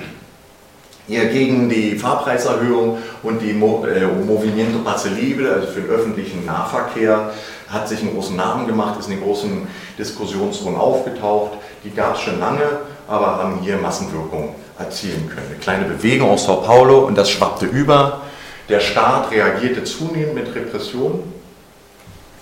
[1.06, 4.78] Hier gegen die Fahrpreiserhöhung und die äh, Movimiento
[5.16, 7.32] Libre, also für den öffentlichen Nahverkehr,
[7.68, 9.66] hat sich einen großen Namen gemacht, ist in den großen
[9.98, 11.52] Diskussionsrunden aufgetaucht.
[11.84, 12.62] Die gab es schon lange,
[13.08, 15.46] aber haben hier Massenwirkung erzielen können.
[15.48, 18.22] Eine kleine Bewegung aus Sao Paulo und das schwappte über.
[18.68, 21.22] Der Staat reagierte zunehmend mit Repressionen.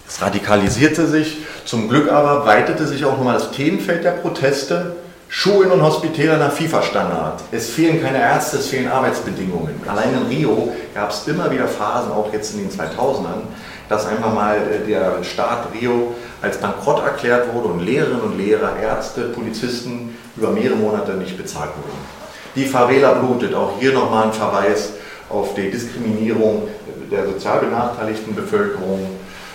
[0.09, 1.39] Es radikalisierte sich.
[1.65, 4.97] Zum Glück aber weitete sich auch nochmal das Themenfeld der Proteste.
[5.33, 7.41] Schulen und Hospitäler nach FIFA-Standard.
[7.53, 9.81] Es fehlen keine Ärzte, es fehlen Arbeitsbedingungen.
[9.87, 13.43] Allein in Rio gab es immer wieder Phasen, auch jetzt in den 2000ern,
[13.89, 18.77] dass einfach mal äh, der Staat Rio als bankrott erklärt wurde und Lehrerinnen und Lehrer,
[18.83, 22.20] Ärzte, Polizisten über mehrere Monate nicht bezahlt wurden.
[22.55, 24.95] Die Favela blutet, auch hier nochmal ein Verweis
[25.29, 26.69] auf die Diskriminierung
[27.11, 29.07] der sozial benachteiligten Bevölkerung,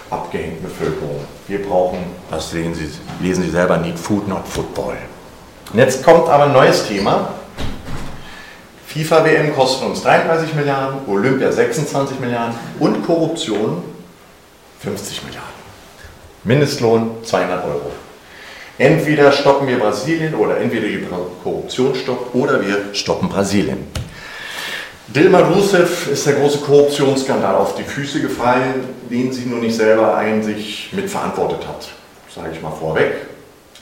[0.09, 1.19] abgehängten Bevölkerung.
[1.47, 4.97] Wir brauchen, das sehen Sie, lesen Sie selber, Need Food, not Football.
[5.73, 7.29] Und jetzt kommt aber ein neues Thema.
[8.87, 13.83] FIFA-WM kostet uns 33 Milliarden, Olympia 26 Milliarden und Korruption
[14.79, 15.49] 50 Milliarden.
[16.45, 17.91] Mindestlohn 200 Euro.
[18.77, 21.05] Entweder stoppen wir Brasilien oder entweder die
[21.43, 23.87] Korruption stoppt oder wir stoppen Brasilien.
[25.07, 30.17] Dilma Rousseff ist der große Korruptionsskandal auf die Füße gefallen, den sie nur nicht selber
[30.17, 31.87] ein sich mitverantwortet hat.
[32.33, 33.13] Sage ich mal vorweg.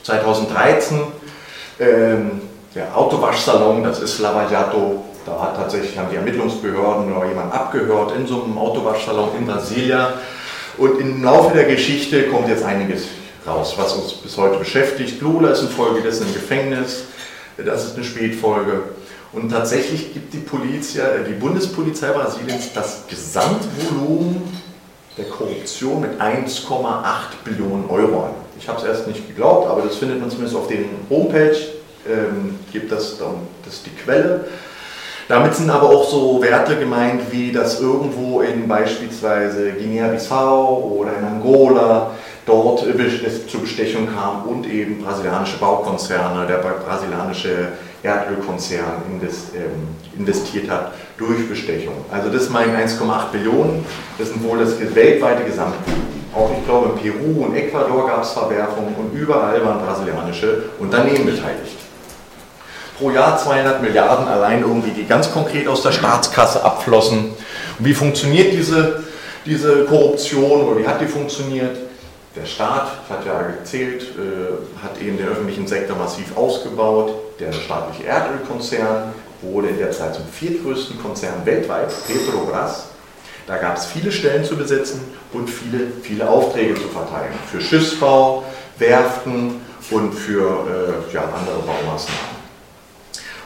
[0.03, 0.99] 2013
[1.79, 2.41] ähm,
[2.75, 8.27] der Autowaschsalon, das ist Lavallato, da hat tatsächlich haben die Ermittlungsbehörden noch jemanden abgehört in
[8.27, 10.15] so einem Autowaschsalon in Brasilia.
[10.77, 13.05] Und im Laufe der Geschichte kommt jetzt einiges
[13.45, 15.21] raus, was uns bis heute beschäftigt.
[15.21, 17.05] Lula ist infolgedessen im Gefängnis,
[17.57, 18.83] das ist eine Spätfolge.
[19.31, 24.43] Und tatsächlich gibt die, Polizia, äh, die Bundespolizei Brasiliens das Gesamtvolumen
[25.17, 28.31] der Korruption mit 1,8 Billionen Euro an.
[28.59, 31.57] Ich habe es erst nicht geglaubt, aber das findet man zumindest auf den Homepage,
[32.07, 34.45] ähm, gibt das, das ist die Quelle.
[35.27, 41.25] Damit sind aber auch so Werte gemeint, wie dass irgendwo in beispielsweise Guinea-Bissau oder in
[41.25, 42.11] Angola
[42.45, 47.69] dort es zur Bestechung kam und eben brasilianische Baukonzerne, der brasilianische
[48.03, 51.93] Erdölkonzern ähm, investiert hat durch Bestechung.
[52.11, 53.85] Also das meinen 1,8 Billionen,
[54.17, 56.23] das sind wohl das weltweite Gesamtvolumen.
[56.35, 61.25] Auch ich glaube in Peru und Ecuador gab es Verwerfungen und überall waren brasilianische Unternehmen
[61.25, 61.77] beteiligt.
[62.97, 67.33] Pro Jahr 200 Milliarden allein irgendwie, die ganz konkret aus der Staatskasse abflossen.
[67.79, 69.03] Und wie funktioniert diese,
[69.45, 71.77] diese Korruption oder wie hat die funktioniert?
[72.35, 77.13] Der Staat, hatte ja gezählt, äh, hat eben den öffentlichen Sektor massiv ausgebaut.
[77.39, 82.85] Der staatliche Erdölkonzern wurde in der Zeit zum viertgrößten Konzern weltweit, Petrobras.
[83.45, 87.33] Da gab es viele Stellen zu besetzen und viele, viele Aufträge zu verteilen.
[87.51, 88.43] Für Schiffsbau,
[88.79, 92.43] Werften und für äh, ja, andere Baumaßnahmen.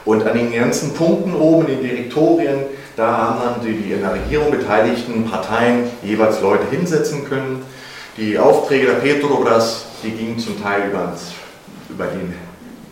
[0.06, 2.60] Und an den ganzen Punkten oben in den Direktorien,
[2.96, 7.66] da haben dann die, die in der Regierung beteiligten Parteien jeweils Leute hinsetzen können
[8.18, 11.14] die Aufträge der Petrobras, die gingen zum Teil über,
[11.88, 12.34] über den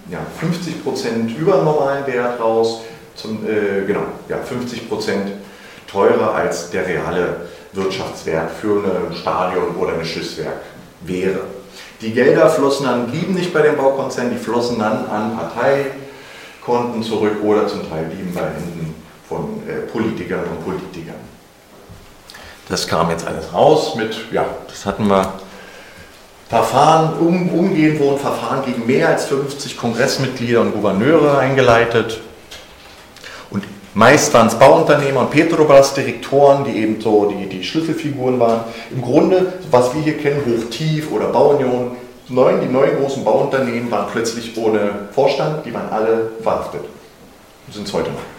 [0.09, 2.83] ja, 50 Prozent über normalen Wert raus,
[3.17, 5.33] zum, äh, genau, ja, 50 Prozent
[5.91, 10.61] teurer als der reale Wirtschaftswert für ein Stadion oder ein Schiffswerk
[11.03, 11.41] wäre.
[12.01, 17.43] Die Gelder flossen dann, blieben nicht bei den Baukonzernen, die flossen dann an Parteikonten zurück
[17.43, 18.95] oder zum Teil blieben bei Händen
[19.29, 21.36] von äh, Politikern und Politikern.
[22.69, 25.35] Das kam jetzt alles raus mit, ja, das hatten wir.
[26.49, 32.21] Verfahren, um, umgehend wurden Verfahren gegen mehr als 50 Kongressmitglieder und Gouverneure eingeleitet.
[33.51, 38.61] Und meist waren es Bauunternehmer und Petrobras-Direktoren, die eben so die, die Schlüsselfiguren waren.
[38.93, 41.97] Im Grunde, was wir hier kennen, Hochtief oder Bauunion,
[42.29, 46.83] neun, die neuen großen Bauunternehmen waren plötzlich ohne Vorstand, die waren alle verhaftet.
[47.73, 48.36] Sind es heute noch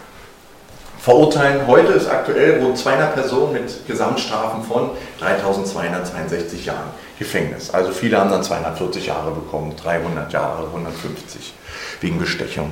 [1.00, 1.68] verurteilen.
[1.68, 7.72] Heute ist aktuell rund 200 Personen mit Gesamtstrafen von 3262 Jahren Gefängnis.
[7.72, 11.54] Also viele haben dann 240 Jahre bekommen, 300 Jahre, 150
[12.02, 12.70] wegen Bestechung.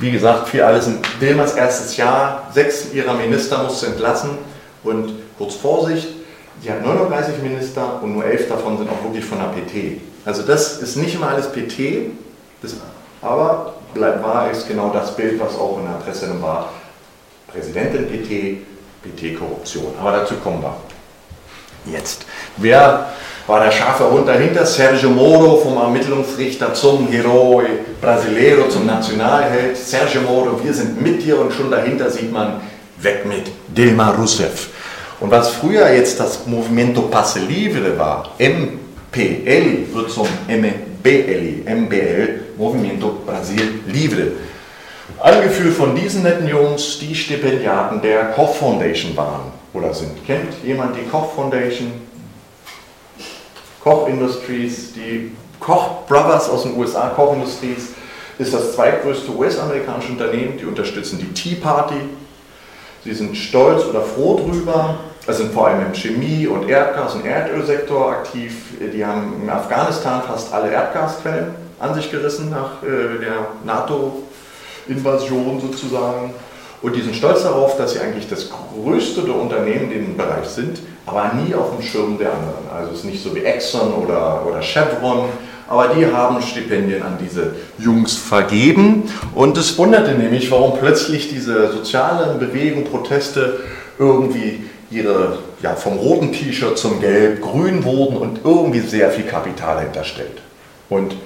[0.00, 2.48] Wie gesagt, für alles in Wilmers erstes Jahr.
[2.52, 4.30] Sechs ihrer Minister musste entlassen
[4.82, 6.08] und kurz Vorsicht,
[6.60, 10.00] sie hat 39 Minister und nur elf davon sind auch wirklich von der PT.
[10.24, 12.10] Also das ist nicht immer alles PT,
[12.60, 12.74] das,
[13.22, 16.70] aber bleibt wahr ist genau das Bild, was auch in der Presse war
[17.52, 18.58] Präsidentin PT,
[19.02, 19.94] PT-Korruption.
[20.00, 20.76] Aber dazu kommen wir
[21.92, 22.26] jetzt.
[22.58, 23.10] Wer
[23.46, 24.66] war der scharfe Hund dahinter?
[24.66, 27.64] Sergio Moro vom Ermittlungsrichter zum Heroe
[28.00, 29.76] Brasileiro, zum Nationalheld.
[29.76, 32.60] Sergio Moro, wir sind mit dir und schon dahinter sieht man,
[32.98, 34.68] weg mit Dilma Rousseff.
[35.20, 43.20] Und was früher jetzt das Movimento Passe Livre war, MPL wird zum MBL, MBL, Movimento
[43.24, 44.32] Brasil Livre.
[45.18, 50.24] Angeführt von diesen netten Jungs, die Stipendiaten der Koch Foundation waren oder sind.
[50.26, 51.92] Kennt jemand die Koch Foundation?
[53.82, 57.88] Koch Industries, die Koch Brothers aus den USA, Koch Industries,
[58.38, 60.56] ist das zweitgrößte US-amerikanische Unternehmen.
[60.58, 61.96] Die unterstützen die Tea Party.
[63.02, 65.00] Sie sind stolz oder froh drüber.
[65.26, 68.54] Es sind vor allem im Chemie- und Erdgas- und Erdölsektor aktiv.
[68.80, 73.48] Die haben in Afghanistan fast alle Erdgasquellen an sich gerissen nach äh, der
[74.88, 76.30] NATO-Invasion sozusagen.
[76.80, 80.46] Und die sind stolz darauf, dass sie eigentlich das größte der Unternehmen in dem Bereich
[80.46, 82.68] sind, aber nie auf dem Schirm der anderen.
[82.72, 85.28] Also es ist nicht so wie Exxon oder, oder Chevron,
[85.66, 89.10] aber die haben Stipendien an diese Jungs vergeben.
[89.34, 93.58] Und es wunderte nämlich, warum plötzlich diese sozialen Bewegungen, Proteste
[93.98, 99.80] irgendwie ihre, ja, vom roten T-Shirt zum Gelb, grün wurden und irgendwie sehr viel Kapital
[99.80, 100.40] hinterstellt.
[100.88, 101.16] Und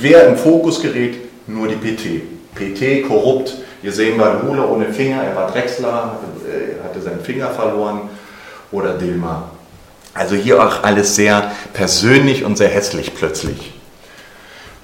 [0.00, 1.16] wer im Fokus gerät?
[1.46, 2.33] Nur die PT.
[2.54, 3.54] PT korrupt.
[3.82, 8.08] Hier sehen wir Lula ohne Finger, er war Drechsler, äh, hatte seinen Finger verloren.
[8.70, 9.50] Oder Dilma.
[10.14, 13.72] Also hier auch alles sehr persönlich und sehr hässlich plötzlich.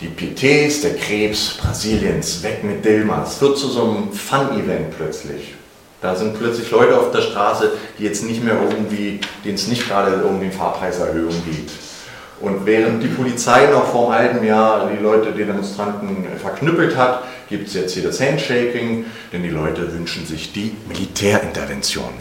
[0.01, 3.25] Die PTs, der Krebs Brasiliens, weg mit Dilma.
[3.27, 5.55] Es wird zu so einem Fun-Event plötzlich.
[6.01, 9.87] Da sind plötzlich Leute auf der Straße, die jetzt nicht mehr irgendwie, denen es nicht
[9.87, 11.71] gerade um die Fahrpreiserhöhung geht.
[12.41, 17.25] Und während die Polizei noch vor einem halben Jahr die Leute, die Demonstranten verknüppelt hat,
[17.51, 22.15] gibt es jetzt hier das Handshaking, denn die Leute wünschen sich die Militärintervention.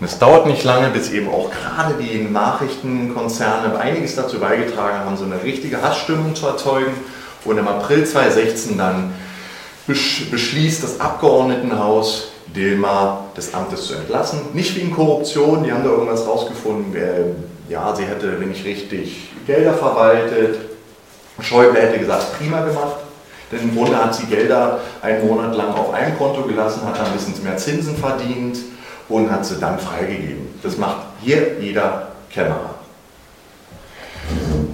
[0.00, 5.16] Und es dauert nicht lange, bis eben auch gerade die Nachrichtenkonzerne einiges dazu beigetragen haben,
[5.16, 6.92] so eine richtige Hassstimmung zu erzeugen.
[7.44, 9.14] Und im April 2016 dann
[9.86, 14.40] beschließt das Abgeordnetenhaus, Dilma des Amtes zu entlassen.
[14.52, 16.94] Nicht wegen Korruption, die haben da irgendwas rausgefunden.
[17.68, 20.58] Ja, sie hätte, wenn nicht richtig, Gelder verwaltet.
[21.40, 22.96] Schäuble hätte gesagt, prima gemacht.
[23.52, 27.06] Denn im Grunde hat sie Gelder einen Monat lang auf einem Konto gelassen, hat dann
[27.06, 28.58] ein bisschen mehr Zinsen verdient
[29.08, 30.58] und hat sie dann freigegeben.
[30.62, 32.74] Das macht hier jeder Kämmerer.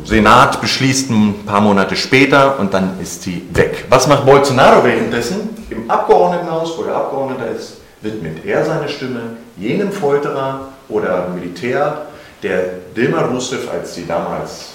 [0.04, 3.84] Senat beschließt ein paar Monate später und dann ist sie weg.
[3.88, 5.50] Was macht Bolsonaro währenddessen?
[5.68, 12.06] Im Abgeordnetenhaus, wo der Abgeordneter ist, widmet er seine Stimme jenem Folterer oder Militär,
[12.42, 12.62] der
[12.96, 14.70] Dilma Rousseff, als sie damals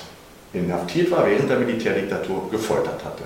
[0.53, 3.23] inhaftiert war, während der Militärdiktatur gefoltert hatte.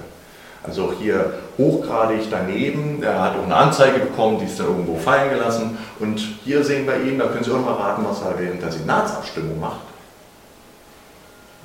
[0.63, 3.01] Also auch hier hochgradig daneben.
[3.01, 5.77] Er hat auch eine Anzeige bekommen, die ist dann irgendwo fallen gelassen.
[5.99, 8.71] Und hier sehen wir ihn, da können Sie auch mal raten, was er während der
[8.71, 9.79] Senatsabstimmung macht.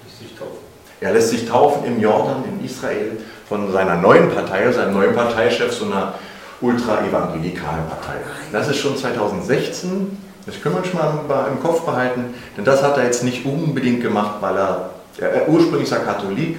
[0.04, 0.58] Lässt sich taufen.
[1.00, 5.72] Er lässt sich taufen im Jordan, in Israel, von seiner neuen Partei, seinem neuen Parteichef,
[5.72, 6.14] so einer
[6.60, 8.18] ultra-evangelikalen Partei.
[8.52, 10.18] Das ist schon 2016.
[10.46, 14.02] Das können wir schon mal im Kopf behalten, denn das hat er jetzt nicht unbedingt
[14.02, 16.58] gemacht, weil er, er ursprünglich ist er Katholik,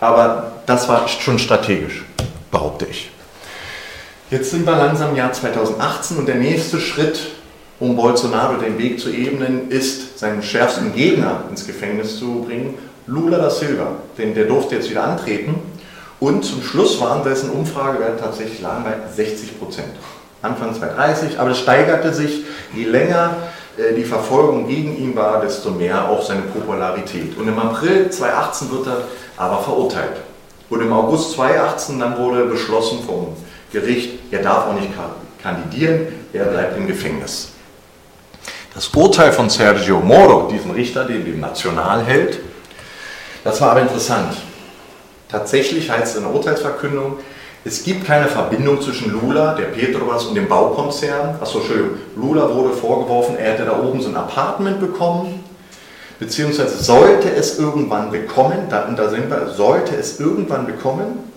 [0.00, 2.04] aber das war schon strategisch,
[2.50, 3.10] behaupte ich.
[4.30, 7.20] Jetzt sind wir langsam im Jahr 2018 und der nächste Schritt,
[7.78, 13.38] um Bolsonaro den Weg zu ebnen, ist, seinen schärfsten Gegner ins Gefängnis zu bringen, Lula
[13.38, 13.96] da Silva.
[14.16, 15.56] Denn der durfte jetzt wieder antreten.
[16.20, 19.92] Und zum Schluss waren dessen Umfragewerte tatsächlich lagen bei 60 Prozent.
[20.40, 23.36] Anfang 2030, aber es steigerte sich, je länger
[23.76, 27.36] äh, die Verfolgung gegen ihn war, desto mehr auch seine Popularität.
[27.36, 28.98] Und im April 2018 wird er
[29.36, 30.16] aber verurteilt.
[30.70, 33.28] Und im August 2018 dann wurde beschlossen vom
[33.72, 34.90] Gericht, er darf auch nicht
[35.42, 37.50] kandidieren, er bleibt im Gefängnis.
[38.74, 42.40] Das Urteil von Sergio Moro, diesem Richter, den dem National hält,
[43.44, 44.36] das war aber interessant.
[45.28, 47.18] Tatsächlich heißt es in der Urteilsverkündung,
[47.66, 51.36] es gibt keine Verbindung zwischen Lula, der Petrobras und dem Baukonzern.
[51.40, 55.43] Achso, Entschuldigung, Lula wurde vorgeworfen, er hätte da oben so ein Apartment bekommen,
[56.18, 61.30] beziehungsweise sollte es irgendwann bekommen, da, da sind wir, sollte es irgendwann bekommen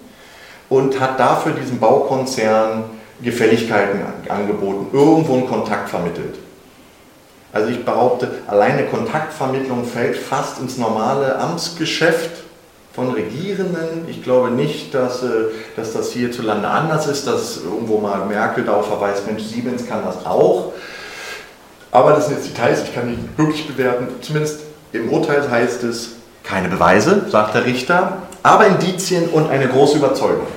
[0.69, 2.85] und hat dafür diesem Baukonzern
[3.21, 6.35] Gefälligkeiten angeboten, irgendwo einen Kontakt vermittelt.
[7.51, 12.43] Also ich behaupte, alleine Kontaktvermittlung fällt fast ins normale Amtsgeschäft
[12.93, 14.07] von Regierenden.
[14.07, 18.87] Ich glaube nicht, dass, äh, dass das hierzulande anders ist, dass irgendwo mal Merkel darauf
[18.87, 20.73] verweist, Mensch, Siemens kann das auch.
[21.91, 24.07] Aber das sind jetzt Details, ich kann nicht wirklich bewerten.
[24.21, 24.66] Zumindest
[24.97, 26.11] im Urteil heißt es,
[26.43, 30.47] keine Beweise, sagt der Richter, aber Indizien und eine große Überzeugung.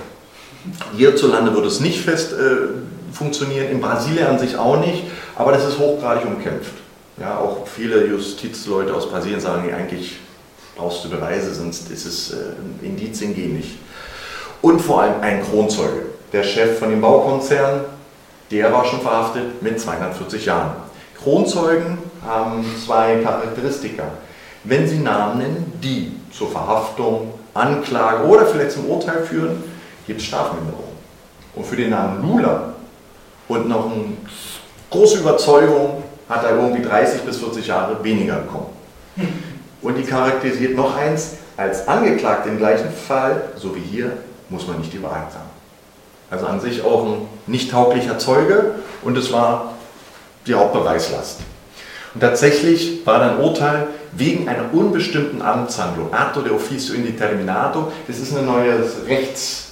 [0.97, 5.05] Hierzulande würde es nicht fest äh, funktionieren, in Brasilien an sich auch nicht,
[5.37, 6.73] aber das ist hochgradig umkämpft.
[7.19, 10.19] Ja, auch viele Justizleute aus Brasilien sagen, eigentlich
[10.77, 13.79] brauchst du Beweise, sonst ist es äh, Indizien gehen nicht.
[14.63, 16.07] Und vor allem ein Kronzeuge.
[16.33, 17.81] Der Chef von dem Baukonzern,
[18.51, 20.73] der war schon verhaftet mit 240 Jahren.
[21.23, 24.05] Kronzeugen haben zwei Charakteristika.
[24.65, 29.63] Wenn sie Namen nennen, die zur Verhaftung, Anklage oder vielleicht zum Urteil führen,
[30.07, 30.85] gibt es Strafminderung.
[31.55, 32.75] Und für den Namen Lula
[33.49, 34.05] und noch eine
[34.91, 38.67] große Überzeugung hat er irgendwie 30 bis 40 Jahre weniger bekommen.
[39.83, 44.13] Und die charakterisiert noch eins, als Angeklagte im gleichen Fall, so wie hier,
[44.49, 45.51] muss man nicht die Wahrheit sagen.
[46.31, 49.75] Also an sich auch ein nicht tauglicher Zeuge und es war
[50.47, 51.41] die Hauptbeweislast.
[52.15, 58.37] Und tatsächlich war dann Urteil wegen einer unbestimmten Amtshandlung, Atto de Officio Indeterminato, das ist
[58.37, 59.69] ein neues Rechtsding,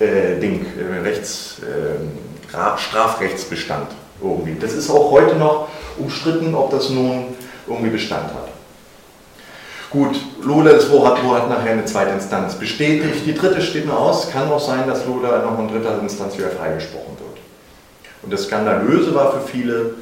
[0.00, 3.88] äh, äh, Rechts, äh, Strafrechtsbestand
[4.22, 4.56] irgendwie.
[4.58, 5.68] Das ist auch heute noch
[5.98, 7.34] umstritten, ob das nun
[7.66, 8.48] irgendwie Bestand hat.
[9.92, 13.26] Gut, Lula das wo hat, nachher eine zweite Instanz bestätigt.
[13.26, 14.30] Die dritte steht nur aus.
[14.30, 17.38] Kann auch sein, dass Lula noch in dritter Instanz wieder freigesprochen wird.
[18.22, 19.94] Und das Skandalöse war für viele,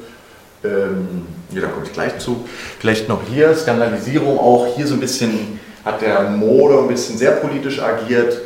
[0.63, 1.27] ähm,
[1.59, 2.45] da komme ich gleich zu,
[2.79, 7.31] vielleicht noch hier, Skandalisierung auch hier so ein bisschen, hat der Mode ein bisschen sehr
[7.31, 8.37] politisch agiert.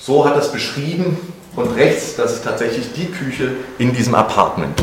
[0.00, 1.16] So hat es beschrieben.
[1.56, 4.74] Und rechts, das ist tatsächlich die Küche in diesem Apartment.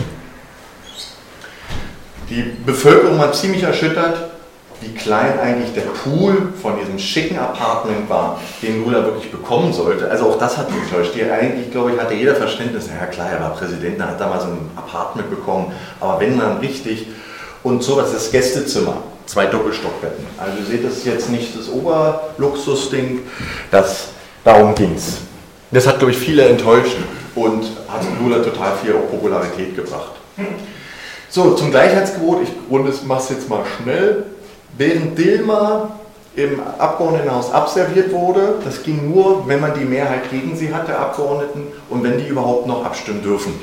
[2.29, 4.31] Die Bevölkerung war ziemlich erschüttert,
[4.79, 10.09] wie klein eigentlich der Pool von diesem schicken Apartment war, den Lula wirklich bekommen sollte.
[10.09, 11.13] Also auch das hat mich enttäuscht.
[11.13, 14.27] Die eigentlich, glaube ich, hatte jeder Verständnis, ja klar, er war Präsident, er hat da
[14.27, 17.07] mal so ein Apartment bekommen, aber wenn dann richtig.
[17.63, 20.25] Und so, das Gästezimmer, zwei Doppelstockbetten.
[20.37, 23.21] Also ihr seht, das ist jetzt nicht das Oberluxusding,
[23.69, 24.09] das,
[24.43, 25.17] darum ging es.
[25.71, 26.97] Das hat, glaube ich, viele enttäuscht
[27.35, 30.11] und hat Lula total viel Popularität gebracht.
[31.29, 34.25] So, zum Gleichheitsgebot, ich mache es jetzt mal schnell.
[34.77, 35.91] Während Dilma
[36.35, 40.99] im Abgeordnetenhaus abserviert wurde, das ging nur, wenn man die Mehrheit gegen sie hat, der
[40.99, 43.53] Abgeordneten, und wenn die überhaupt noch abstimmen dürfen.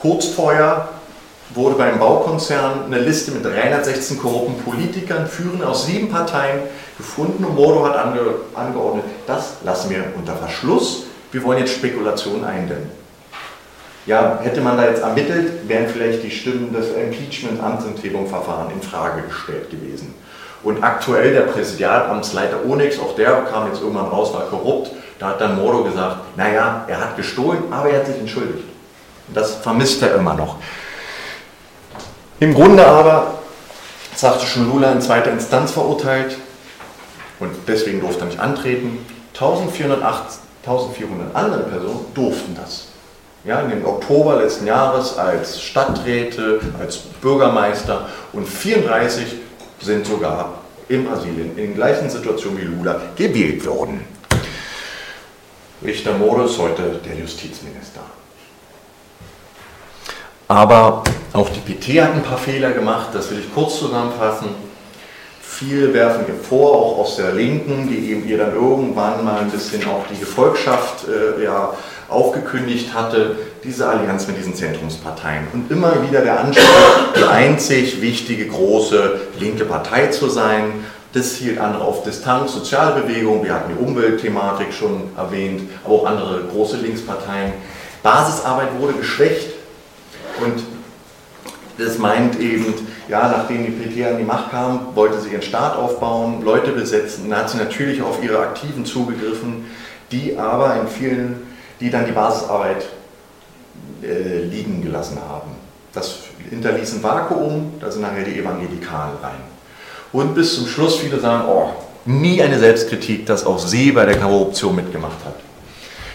[0.00, 0.88] Kurz vorher
[1.54, 6.60] wurde beim Baukonzern eine Liste mit 316 korrupten Politikern, führend aus sieben Parteien,
[6.98, 8.20] gefunden und Moro hat ange
[8.54, 12.90] angeordnet, das lassen wir unter Verschluss, wir wollen jetzt Spekulationen eindämmen
[14.06, 19.68] ja, hätte man da jetzt ermittelt, wären vielleicht die Stimmen des Impeachment-Amtsenthebungsverfahrens in Frage gestellt
[19.70, 20.14] gewesen.
[20.62, 24.92] Und aktuell der Präsidialamtsleiter Onyx, auch der kam jetzt irgendwann raus, war korrupt.
[25.18, 28.64] Da hat dann Moro gesagt, naja, er hat gestohlen, aber er hat sich entschuldigt.
[29.34, 30.56] Das vermisst er immer noch.
[32.38, 33.38] Im Grunde aber,
[34.14, 36.36] sagte schon Lula, in zweiter Instanz verurteilt
[37.40, 38.98] und deswegen durfte er nicht antreten.
[39.34, 42.88] 1408, 1400 andere Personen durften das
[43.46, 49.24] ja, im Oktober letzten Jahres als Stadträte, als Bürgermeister und 34
[49.80, 50.58] sind sogar
[50.88, 54.04] in Brasilien in gleichen Situation wie Lula gewählt worden.
[55.84, 58.00] Richter Moro ist heute der Justizminister.
[60.48, 64.48] Aber auch die PT hat ein paar Fehler gemacht, das will ich kurz zusammenfassen.
[65.40, 69.50] Viele werfen ihr vor, auch aus der Linken, die eben ihr dann irgendwann mal ein
[69.50, 71.72] bisschen auch die Gefolgschaft äh, ja,
[72.08, 75.46] aufgekündigt hatte, diese Allianz mit diesen Zentrumsparteien.
[75.54, 80.84] Und immer wieder der Anspruch, die einzig wichtige große linke Partei zu sein.
[81.14, 86.42] Das hielt andere auf Distanz, Sozialbewegung, wir hatten die Umweltthematik schon erwähnt, aber auch andere
[86.52, 87.54] große Linksparteien.
[88.02, 89.55] Basisarbeit wurde geschwächt
[90.42, 90.62] und
[91.78, 92.74] das meint eben,
[93.08, 97.28] ja, nachdem die PT an die Macht kam, wollte sie ihren Staat aufbauen, Leute besetzen,
[97.28, 99.66] da hat sie natürlich auf ihre Aktiven zugegriffen,
[100.10, 101.46] die aber in vielen
[101.80, 102.86] die dann die Basisarbeit
[104.02, 105.50] äh, liegen gelassen haben.
[105.92, 106.18] Das
[106.50, 109.40] hinterließ ein Vakuum, da sind nachher die Evangelikalen rein.
[110.12, 111.70] Und bis zum Schluss viele sagen, oh,
[112.04, 115.34] nie eine Selbstkritik, dass auch sie bei der Korruption mitgemacht hat.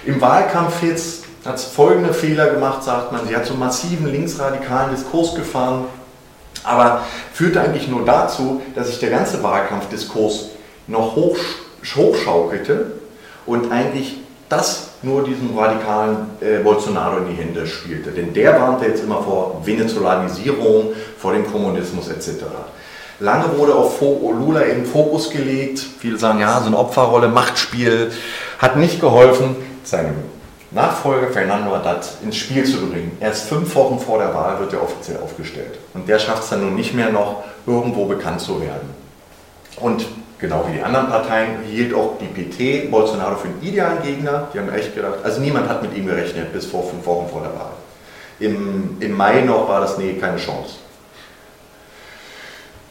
[0.06, 3.28] Im Wahlkampf jetzt hat folgende Fehler gemacht, sagt man.
[3.28, 5.86] Sie hat so massiven linksradikalen Diskurs gefahren,
[6.64, 10.50] aber führte eigentlich nur dazu, dass sich der ganze Wahlkampfdiskurs
[10.88, 11.38] noch hoch,
[11.96, 12.92] hochschaukelte
[13.46, 14.18] und eigentlich
[14.50, 18.12] das nur diesem radikalen äh, Bolsonaro in die Hände spielte.
[18.12, 22.44] Denn der warnte jetzt immer vor Venezolanisierung, vor dem Kommunismus etc.
[23.20, 25.80] Lange wurde auf Lula in Fokus gelegt.
[26.00, 28.12] Viele sagen, ja, so eine Opferrolle, Machtspiel,
[28.60, 30.16] hat nicht geholfen, seinem
[30.72, 33.18] Nachfolger Fernando Haddad ins Spiel zu bringen.
[33.20, 35.78] Erst fünf Wochen vor der Wahl wird er offiziell aufgestellt.
[35.94, 38.90] Und der schafft es dann nun nicht mehr noch, irgendwo bekannt zu werden.
[39.82, 40.06] Und
[40.40, 44.48] genau wie die anderen Parteien, hielt auch die PT Bolsonaro für einen idealen Gegner.
[44.54, 47.42] Die haben echt gedacht, also niemand hat mit ihm gerechnet bis vor fünf Wochen vor
[47.42, 47.72] der Wahl.
[48.40, 50.76] Im, im Mai noch war das, nee, keine Chance.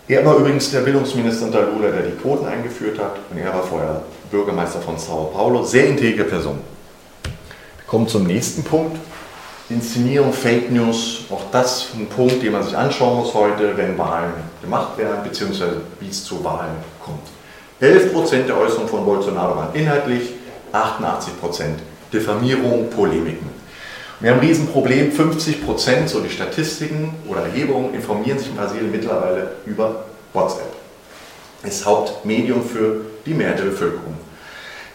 [0.07, 3.17] Er war übrigens der Bildungsminister unter Lula, der die Quoten eingeführt hat.
[3.31, 5.63] Und er war vorher Bürgermeister von Sao Paulo.
[5.63, 6.59] Sehr integre Person.
[7.91, 8.97] Kommen zum nächsten Punkt.
[9.69, 14.33] Inszenierung, Fake News, auch das ein Punkt, den man sich anschauen muss heute, wenn Wahlen
[14.63, 17.27] gemacht werden, beziehungsweise wie es zu Wahlen kommt.
[17.81, 20.35] 11% der Äußerungen von Bolsonaro waren inhaltlich,
[20.73, 21.63] 88%
[22.13, 23.51] Diffamierung, Polemiken.
[24.21, 29.51] Wir haben ein Riesenproblem, 50%, so die Statistiken oder Erhebungen, informieren sich in Brasilien mittlerweile
[29.67, 30.73] über WhatsApp.
[31.65, 34.15] Das ist Hauptmedium für die Mehrheit der Bevölkerung.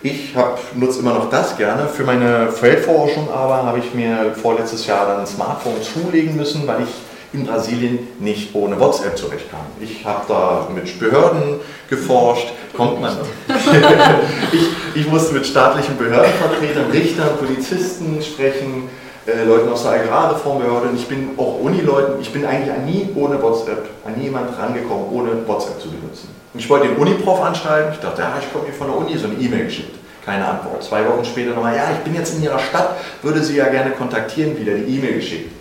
[0.06, 0.36] Ich
[0.76, 1.88] nutze immer noch das gerne.
[1.88, 6.84] Für meine Feldforschung aber habe ich mir vorletztes Jahr dann ein Smartphone zulegen müssen, weil
[6.84, 6.90] ich
[7.34, 9.62] in Brasilien nicht ohne WhatsApp zurechtkam.
[9.80, 13.18] Ich habe da mit Behörden geforscht, kommt man.
[14.52, 18.88] ich, ich musste mit staatlichen Behördenvertretern, Richtern, Polizisten sprechen,
[19.26, 20.90] äh, Leuten aus der Agrarreformbehörde.
[20.90, 25.48] Und ich bin auch Unileuten, ich bin eigentlich nie ohne WhatsApp, an niemand rangekommen, ohne
[25.48, 26.35] WhatsApp zu benutzen.
[26.56, 29.18] Und ich wollte den Uniprof anschreiben, ich dachte, ja, ich komme hier von der Uni,
[29.18, 29.94] so eine E-Mail geschickt.
[30.26, 30.82] Keine Antwort.
[30.82, 33.92] Zwei Wochen später nochmal, ja, ich bin jetzt in Ihrer Stadt, würde Sie ja gerne
[33.92, 35.52] kontaktieren, wieder die E-Mail geschickt.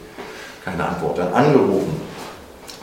[0.64, 1.18] Keine Antwort.
[1.18, 2.00] Dann angerufen.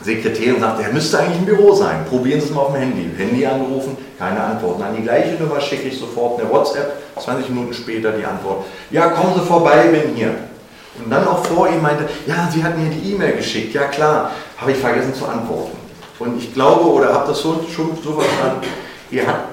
[0.02, 2.04] Sekretärin sagte, er müsste eigentlich im Büro sein.
[2.04, 3.08] Probieren Sie es mal auf dem Handy.
[3.16, 4.82] Handy angerufen, keine Antwort.
[4.82, 6.92] An die gleiche Nummer schicke ich sofort eine WhatsApp.
[7.18, 8.66] 20 Minuten später die Antwort.
[8.90, 10.34] Ja, kommen Sie vorbei, bin hier.
[11.02, 13.72] Und dann auch vor ihm meinte, ja, Sie hatten mir die E-Mail geschickt.
[13.72, 15.81] Ja klar, habe ich vergessen zu antworten.
[16.22, 18.66] Und ich glaube, oder habe das so, schon so verstanden,
[19.10, 19.48] ihr hat,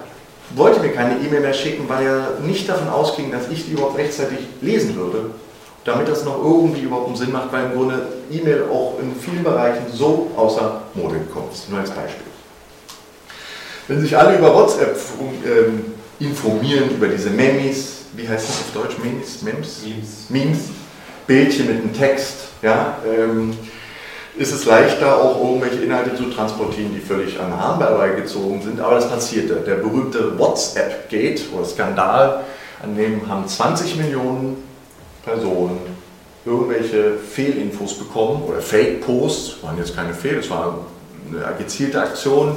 [0.56, 3.98] wollte mir keine E-Mail mehr schicken, weil er nicht davon ausging, dass ich die überhaupt
[3.98, 5.32] rechtzeitig lesen würde,
[5.84, 9.44] damit das noch irgendwie überhaupt einen Sinn macht, weil im Grunde E-Mail auch in vielen
[9.44, 11.70] Bereichen so außer Mode gekommen ist.
[11.70, 12.26] Nur als Beispiel.
[13.88, 14.96] Wenn sich alle über WhatsApp
[15.46, 15.86] ähm,
[16.20, 18.98] informieren, über diese Memes, wie heißt das auf Deutsch?
[19.04, 19.42] Memes?
[19.42, 19.82] Memes?
[19.84, 20.30] Memes.
[20.30, 20.60] Memes
[21.26, 23.56] Bildchen mit einem Text, ja, ähm,
[24.40, 28.80] ist es leichter, auch irgendwelche Inhalte zu transportieren, die völlig an Hahn herbeigezogen sind.
[28.80, 29.56] Aber das passierte.
[29.56, 32.44] Der berühmte WhatsApp-Gate oder Skandal,
[32.82, 34.64] an dem haben 20 Millionen
[35.26, 35.80] Personen
[36.46, 40.86] irgendwelche Fehlinfos bekommen oder Fake-Posts, waren jetzt keine Fehl, es war
[41.30, 42.56] eine gezielte Aktion.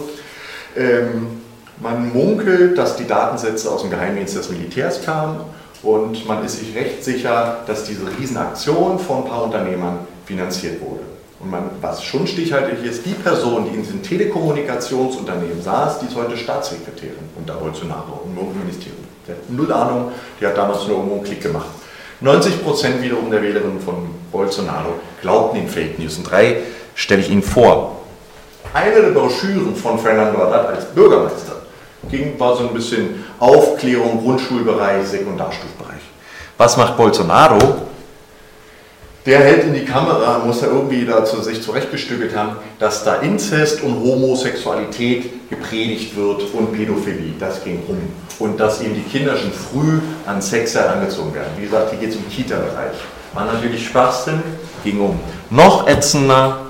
[0.76, 1.40] Ähm,
[1.80, 5.40] man munkelt, dass die Datensätze aus dem Geheimdienst des Militärs kamen
[5.82, 11.11] und man ist sich recht sicher, dass diese Riesenaktion von ein paar Unternehmern finanziert wurde.
[11.42, 16.14] Und man, was schon stichhaltig ist, die Person, die in diesem Telekommunikationsunternehmen saß, die ist
[16.14, 19.04] heute Staatssekretärin unter Bolsonaro im Ministerium.
[19.26, 21.66] Die hat null Ahnung, die hat damals nur irgendwo einen Klick gemacht.
[22.20, 23.94] 90 Prozent wiederum der Wählerinnen von
[24.30, 26.16] Bolsonaro glaubten den Fake News.
[26.18, 26.58] Und drei
[26.94, 28.00] stelle ich Ihnen vor.
[28.72, 31.56] Eine der Broschüren von Fernando Haddad als Bürgermeister
[32.08, 36.00] ging, war so ein bisschen Aufklärung, Grundschulbereich, Sekundarstufbereich.
[36.56, 37.91] Was macht Bolsonaro?
[39.24, 43.80] Der hält in die Kamera, muss er irgendwie dazu sich zurechtgestückelt haben, dass da Inzest
[43.82, 47.34] und Homosexualität gepredigt wird und Pädophilie.
[47.38, 47.98] Das ging rum.
[48.40, 51.52] Und dass eben die Kinder schon früh an Sex herangezogen werden.
[51.56, 52.96] Wie gesagt, hier geht es um Kita-Bereich.
[53.32, 54.42] War natürlich Schwachsinn,
[54.82, 55.20] ging um
[55.50, 56.66] noch ätzender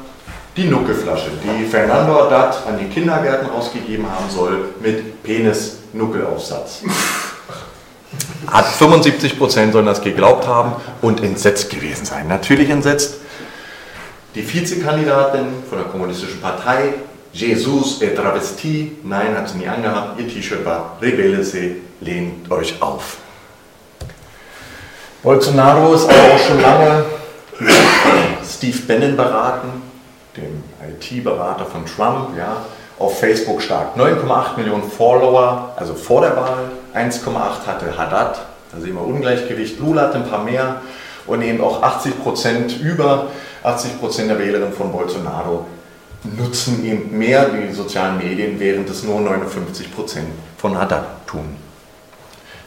[0.55, 6.83] die Nuckelflasche, die Fernando Haddad an die Kindergärten ausgegeben haben soll, mit Penis-Nuckelaufsatz.
[8.47, 12.29] Hat 75 Prozent sollen das geglaubt haben und entsetzt gewesen sein.
[12.29, 13.17] Natürlich entsetzt.
[14.35, 16.95] Die Vizekandidatin von der Kommunistischen Partei,
[17.33, 22.81] Jesus et travesti, nein, hat sie nie angehabt, ihr T-Shirt war Rebelle se, lehnt euch
[22.81, 23.19] auf.
[25.23, 27.05] Bolsonaro ist aber auch schon lange
[28.45, 29.83] Steve Bannon beraten,
[30.37, 32.57] dem IT-Berater von Trump, ja,
[32.99, 33.97] auf Facebook stark.
[33.97, 36.71] 9,8 Millionen Follower, also vor der Wahl.
[36.95, 38.41] 1,8 hatte Haddad,
[38.73, 39.79] da sehen wir Ungleichgewicht.
[39.81, 40.83] Lula hat ein paar mehr
[41.27, 43.29] und eben auch 80 Prozent, über
[43.63, 45.67] 80 Prozent der Wählerinnen von Bolsonaro
[46.25, 51.57] nutzen eben mehr die sozialen Medien, während es nur 59 Prozent von Haddad tun.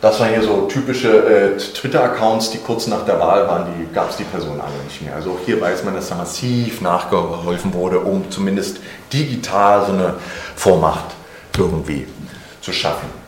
[0.01, 4.09] Das waren hier so typische äh, Twitter-Accounts, die kurz nach der Wahl waren, die gab
[4.09, 5.15] es die Personen alle nicht mehr.
[5.15, 8.77] Also hier weiß man, dass da massiv nachgeholfen wurde, um zumindest
[9.11, 10.15] digital so eine
[10.55, 11.05] Vormacht
[11.57, 12.07] irgendwie
[12.61, 13.24] zu schaffen.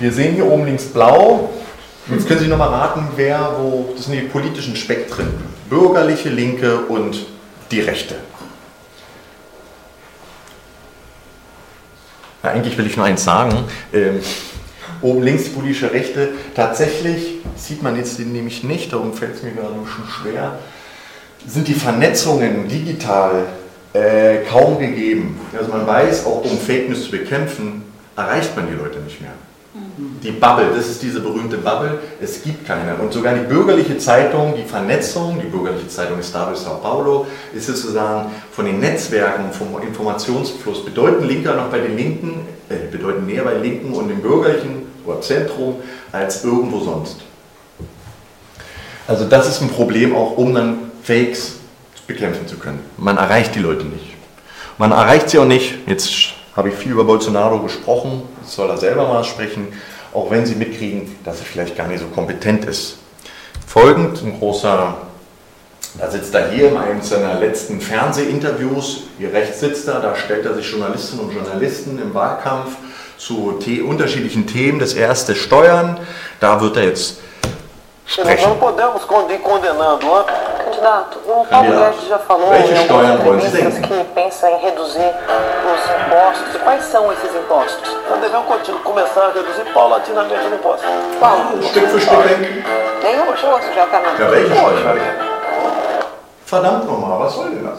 [0.00, 1.50] Wir sehen hier oben links blau.
[2.10, 5.28] Jetzt können Sie noch mal raten, wer, wo, das sind die politischen Spektren.
[5.68, 7.26] Bürgerliche, Linke und
[7.70, 8.16] die Rechte.
[12.42, 13.64] Ja, eigentlich will ich nur eins sagen.
[13.92, 14.20] Ähm,
[15.02, 16.30] oben links die politische Rechte.
[16.54, 20.58] Tatsächlich sieht man jetzt den nämlich nicht, darum fällt es mir gerade ein bisschen schwer,
[21.46, 23.44] sind die Vernetzungen digital
[23.92, 25.38] äh, kaum gegeben.
[25.56, 27.82] Also man weiß, auch um Fake News zu bekämpfen,
[28.16, 29.32] erreicht man die Leute nicht mehr.
[30.22, 32.94] Die Bubble, das ist diese berühmte Bubble, es gibt keine.
[32.96, 38.30] Und sogar die bürgerliche Zeitung, die Vernetzung, die bürgerliche Zeitung Estado Sao Paulo, ist sozusagen
[38.52, 43.54] von den Netzwerken, vom Informationsfluss bedeutend linker noch bei den Linken, äh, bedeutend näher bei
[43.54, 45.76] Linken und dem bürgerlichen oder Zentrum
[46.12, 47.22] als irgendwo sonst.
[49.06, 51.54] Also das ist ein Problem auch, um dann Fakes
[52.06, 52.80] bekämpfen zu können.
[52.96, 54.14] Man erreicht die Leute nicht.
[54.78, 56.10] Man erreicht sie auch nicht, jetzt
[56.56, 59.68] habe ich viel über Bolsonaro gesprochen, soll er selber mal sprechen,
[60.12, 62.98] auch wenn sie mitkriegen, dass er vielleicht gar nicht so kompetent ist.
[63.66, 64.96] Folgend ein großer,
[65.98, 70.44] da sitzt er hier in einem seiner letzten Fernsehinterviews, hier rechts sitzt er, da stellt
[70.44, 72.76] er sich Journalistinnen und Journalisten im Wahlkampf
[73.16, 74.78] zu unterschiedlichen Themen.
[74.78, 76.00] Das erste Steuern,
[76.40, 77.18] da wird er jetzt.
[78.18, 80.06] Nós não podemos condenando
[80.64, 81.70] Candidato, o Paulo.
[81.70, 86.62] Guedes já falou em algumas entrevistas que pensa em reduzir os impostos.
[86.62, 87.96] Quais são esses impostos?
[88.10, 90.88] Nós devemos continuar, começar a reduzir paulatinamente os impostos.
[91.20, 91.36] Qual?
[91.62, 92.64] Stück für Stück senken.
[93.02, 95.30] Nenhum imposto já está na Ja, welche Steuern?
[96.46, 97.78] Verdammt nochmal, was soll denn das?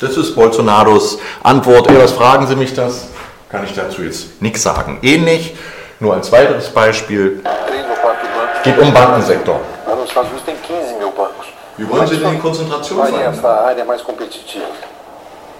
[0.00, 1.88] Das ist Bolsonaros Antwort.
[1.88, 3.06] Ey, was fragen Sie mich das?
[3.50, 4.98] Kann ich dazu jetzt nichts sagen.
[5.02, 5.56] Ähnlich,
[6.00, 7.42] nur als weiteres Beispiel,
[8.66, 9.60] geht um Bankensektor.
[9.86, 11.46] Nos Estados Unidos tem 15 mil bancos.
[11.78, 14.66] E o Banco tem Konzentration Essa área é mais competitiva.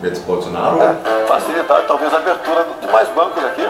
[0.02, 0.78] Jetzt Bolsonaro.
[0.82, 3.66] É, facilitar talvez a abertura de mais bancos aqui.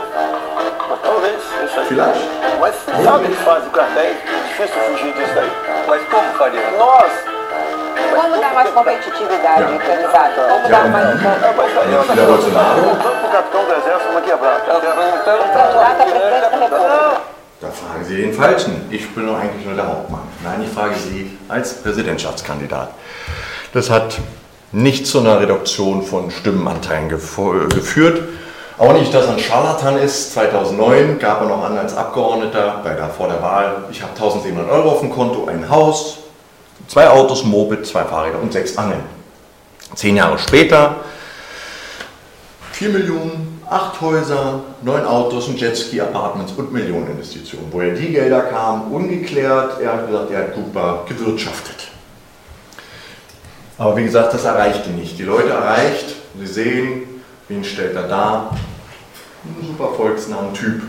[0.88, 1.86] Mas talvez, isso aí.
[1.86, 2.28] Vielleicht?
[2.60, 2.74] Mas
[3.04, 4.16] sabe o que faz o cartéis?
[4.48, 5.52] Difícil fugir disso daí.
[5.86, 6.70] Mas como faria?
[6.78, 7.12] Nós!
[8.14, 10.34] Como dar mais competitividade, organizado?
[10.34, 11.24] Como dar mais.
[11.24, 12.80] É, Bolsonaro.
[12.80, 14.72] Voltando para o capitão do exército, uma quebrada.
[14.72, 17.35] Voltando para o capitão do exército.
[17.66, 18.82] Da fragen Sie den Falschen.
[18.90, 20.20] Ich bin doch eigentlich nur der Hauptmann.
[20.44, 22.90] Nein, ich frage Sie als Präsidentschaftskandidat.
[23.72, 24.18] Das hat
[24.70, 28.22] nicht zu einer Reduktion von Stimmenanteilen gefo- geführt.
[28.78, 30.32] Auch nicht, dass er ein Scharlatan ist.
[30.34, 34.70] 2009 gab er noch an als Abgeordneter bei der, vor der Wahl, ich habe 1700
[34.70, 36.18] Euro auf dem Konto, ein Haus,
[36.86, 39.00] zwei Autos, Moped, zwei Fahrräder und sechs Angeln.
[39.96, 40.96] Zehn Jahre später
[42.72, 47.66] 4 Millionen, 8 Häuser, 9 Autos, ein Jetski, Apartments und Millionen Investitionen.
[47.72, 49.80] Woher die Gelder kamen, ungeklärt.
[49.80, 51.88] Er hat gesagt, er hat super gewirtschaftet.
[53.78, 55.18] Aber wie gesagt, das erreicht ihn nicht.
[55.18, 57.02] Die Leute erreicht, Sie sehen,
[57.48, 58.50] wen stellt er da?
[59.44, 60.82] Ein super volksnahen Typ.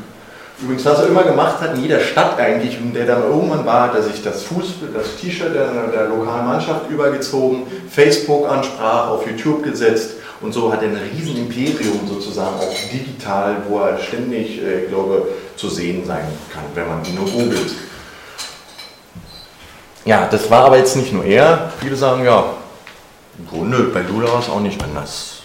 [0.62, 3.84] Übrigens, was er immer gemacht hat, in jeder Stadt eigentlich, und der dann irgendwann war,
[3.84, 9.28] hat er sich das Fuß, das T-Shirt der, der lokalen Mannschaft übergezogen, Facebook ansprach, auf
[9.28, 14.62] YouTube gesetzt und so hat er ein riesen Imperium sozusagen, auch digital, wo er ständig,
[14.62, 17.74] äh, ich glaube, zu sehen sein kann, wenn man ihn nur googelt.
[20.06, 21.72] Ja, das war aber jetzt nicht nur er.
[21.82, 22.46] Viele sagen, ja,
[23.38, 25.42] im Grunde bei Lula war es auch nicht anders.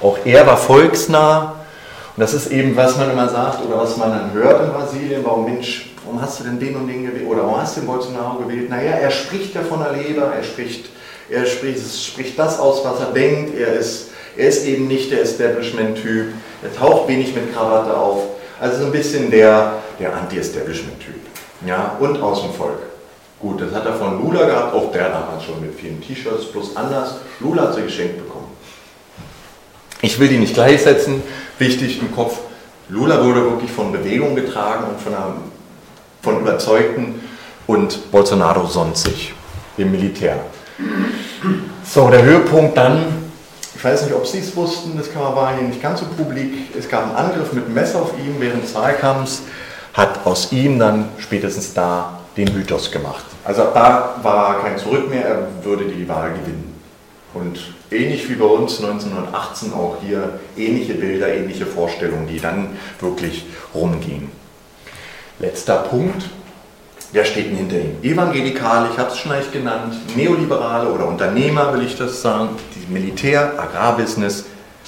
[0.00, 1.56] Auch er war volksnah.
[2.16, 5.22] Und das ist eben, was man immer sagt oder was man dann hört in Brasilien.
[5.22, 7.28] Warum, Mensch, warum hast du denn den und den gewählt?
[7.28, 8.70] Oder warum hast du den Bolsonaro gewählt?
[8.70, 10.86] Naja, er spricht ja von der Leber, er spricht,
[11.28, 13.58] er spricht, spricht das aus, was er denkt.
[13.58, 16.26] Er ist, er ist eben nicht der Establishment-Typ.
[16.62, 18.22] Er taucht wenig mit Krawatte auf.
[18.60, 21.14] Also so ein bisschen der, der Anti-Establishment-Typ.
[21.66, 22.78] Ja, und aus dem Volk.
[23.40, 26.74] Gut, das hat er von Lula gehabt, auch der damals schon mit vielen T-Shirts, plus
[26.74, 27.16] anders.
[27.40, 28.46] Lula hat sie geschenkt bekommen.
[30.00, 31.22] Ich will die nicht gleichsetzen,
[31.58, 32.38] wichtig im Kopf.
[32.88, 35.36] Lula wurde wirklich von Bewegung getragen und von, einer,
[36.22, 37.20] von Überzeugten
[37.66, 39.34] und Bolsonaro sonst sich
[39.76, 40.38] im Militär.
[41.84, 43.25] So, der Höhepunkt dann,
[43.76, 46.74] ich weiß nicht, ob Sie es wussten, das war hier nicht ganz so publik.
[46.76, 49.42] Es gab einen Angriff mit Messer auf ihn während des Wahlkampfs,
[49.92, 53.24] hat aus ihm dann spätestens da den Mythos gemacht.
[53.44, 56.74] Also ab da war kein Zurück mehr, er würde die Wahl gewinnen.
[57.34, 63.46] Und ähnlich wie bei uns 1918 auch hier ähnliche Bilder, ähnliche Vorstellungen, die dann wirklich
[63.74, 64.30] rumgehen.
[65.38, 66.24] Letzter Punkt,
[67.12, 67.96] wer steht denn hinter ihm?
[68.02, 72.92] Evangelikale, ich habe es schon leicht genannt, Neoliberale oder Unternehmer will ich das sagen, die
[72.92, 74.44] Militär, Agrarbusiness,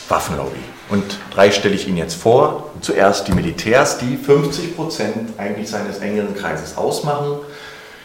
[0.09, 0.61] Waffenlobby.
[0.91, 2.71] Und drei stelle ich Ihnen jetzt vor.
[2.81, 7.41] Zuerst die Militärs, die 50 Prozent eigentlich seines engeren Kreises ausmachen.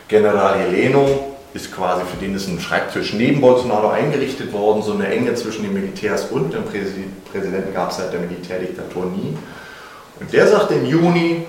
[0.09, 4.81] General Heleno ist quasi für den ist ein Schreibtisch neben Bolsonaro eingerichtet worden.
[4.81, 9.37] So eine Enge zwischen den Militärs und dem Präsidenten gab es seit der Militärdiktatur nie.
[10.19, 11.45] Und der sagt im Juni,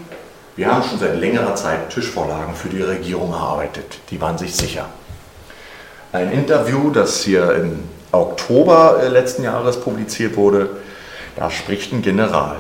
[0.57, 3.99] wir haben schon seit längerer Zeit Tischvorlagen für die Regierung erarbeitet.
[4.11, 4.87] Die waren sich sicher.
[6.13, 7.81] Ein Interview, das hier im
[8.13, 10.71] Oktober letzten Jahres publiziert wurde,
[11.35, 12.57] da spricht ein General.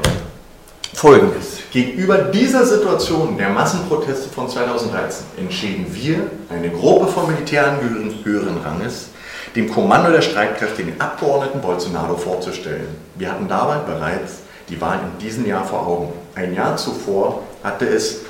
[0.92, 1.58] Folgendes.
[1.70, 9.10] Gegenüber dieser Situation der Massenproteste von 2013 entschieden wir, eine Gruppe von Militärangehörigen höheren Ranges,
[9.54, 12.88] dem Kommando der Streitkräfte den Abgeordneten Bolsonaro vorzustellen.
[13.14, 14.38] Wir hatten dabei bereits
[14.68, 16.12] die Wahl in diesem Jahr vor Augen.
[16.34, 18.20] Ein Jahr zuvor hatte, es,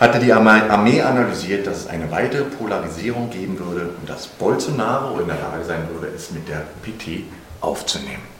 [0.00, 5.28] hatte die Armee analysiert, dass es eine weitere Polarisierung geben würde und dass Bolsonaro in
[5.28, 7.24] der Lage sein würde, es mit der PT
[7.60, 8.34] aufzunehmen.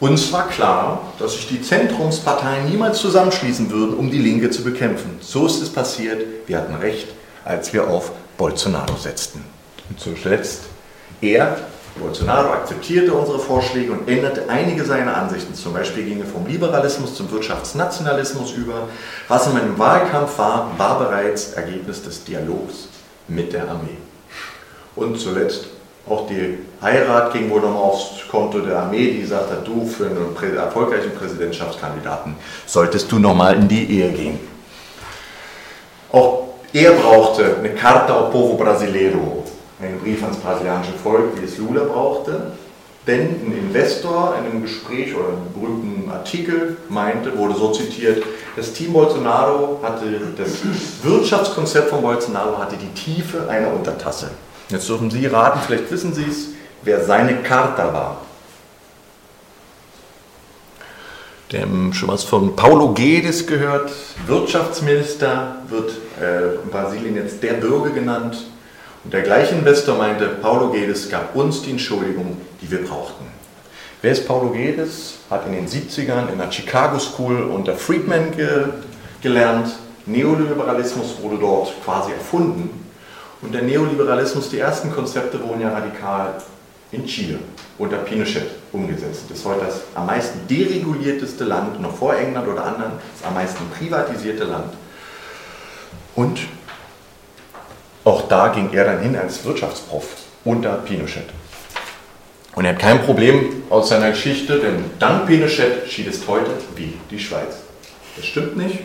[0.00, 5.18] Uns war klar, dass sich die Zentrumsparteien niemals zusammenschließen würden, um die Linke zu bekämpfen.
[5.20, 6.20] So ist es passiert.
[6.46, 7.08] Wir hatten recht,
[7.44, 9.44] als wir auf Bolsonaro setzten.
[9.88, 10.64] Und zuletzt,
[11.20, 11.56] er,
[11.96, 15.54] Bolsonaro, akzeptierte unsere Vorschläge und änderte einige seiner Ansichten.
[15.54, 18.88] Zum Beispiel ging er vom Liberalismus zum Wirtschaftsnationalismus über.
[19.28, 22.88] Was in meinem Wahlkampf war, war bereits Ergebnis des Dialogs
[23.28, 23.96] mit der Armee.
[24.96, 25.66] Und zuletzt
[26.08, 30.06] auch die Heirat ging wohl nochmal aufs Konto der Armee, die gesagt hat, du für
[30.06, 32.36] einen erfolgreichen Präsidentschaftskandidaten
[32.66, 34.38] solltest du nochmal in die Ehe gehen.
[36.12, 39.44] Auch er brauchte eine Carta ao Povo Brasileiro,
[39.80, 42.52] einen Brief ans brasilianische Volk, wie es Lula brauchte.
[43.06, 48.22] Denn ein Investor in einem Gespräch oder einem berühmten Artikel meinte, wurde so zitiert,
[48.56, 50.06] das Team Bolsonaro hatte,
[50.38, 50.62] das
[51.02, 54.30] Wirtschaftskonzept von Bolsonaro hatte die Tiefe einer Untertasse.
[54.70, 56.48] Jetzt dürfen Sie raten, vielleicht wissen Sie es,
[56.82, 58.22] wer seine Charta war.
[61.52, 63.92] Dem schon was von Paulo Guedes gehört,
[64.26, 68.46] Wirtschaftsminister, wird äh, in Brasilien jetzt der Bürger genannt.
[69.04, 73.26] Und der gleiche Investor meinte, Paulo Guedes gab uns die Entschuldigung, die wir brauchten.
[74.00, 75.14] Wer ist Paulo Guedes?
[75.30, 78.66] Hat in den 70ern in der Chicago School unter Friedman ge
[79.22, 79.68] gelernt.
[80.06, 82.84] Neoliberalismus wurde dort quasi erfunden.
[83.40, 86.34] Und der Neoliberalismus, die ersten Konzepte wurden ja radikal
[86.92, 87.38] in Chile
[87.78, 89.24] unter Pinochet umgesetzt.
[89.28, 93.34] Das ist heute das am meisten deregulierteste Land, noch vor England oder anderen, das am
[93.34, 94.72] meisten privatisierte Land.
[96.14, 96.40] Und
[98.04, 100.04] auch da ging er dann hin als Wirtschaftsprof
[100.44, 101.26] unter Pinochet.
[102.54, 106.94] Und er hat kein Problem aus seiner Geschichte, denn dank Pinochet schied es heute wie
[107.10, 107.56] die Schweiz.
[108.16, 108.78] Das stimmt nicht,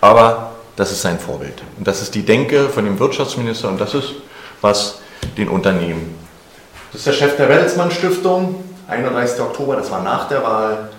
[0.00, 1.60] aber das ist sein Vorbild.
[1.76, 4.12] Und das ist die Denke von dem Wirtschaftsminister und das ist,
[4.60, 5.00] was
[5.36, 6.14] den Unternehmen.
[6.92, 9.40] Das ist der Chef der Bertelsmann Stiftung, 31.
[9.40, 10.90] Oktober, das war nach der Wahl,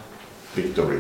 [0.53, 0.99] Victory.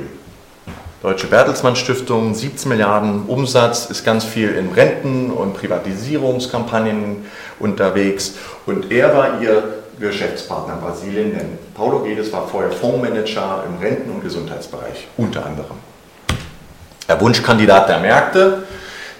[1.01, 7.25] Deutsche Bertelsmann Stiftung, 17 Milliarden Umsatz, ist ganz viel in Renten- und Privatisierungskampagnen
[7.57, 8.33] unterwegs.
[8.65, 9.63] Und er war ihr
[9.97, 15.77] Geschäftspartner in Brasilien, denn Paulo Guedes war vorher Fondsmanager im Renten- und Gesundheitsbereich, unter anderem.
[17.07, 18.63] Der Wunschkandidat der Märkte,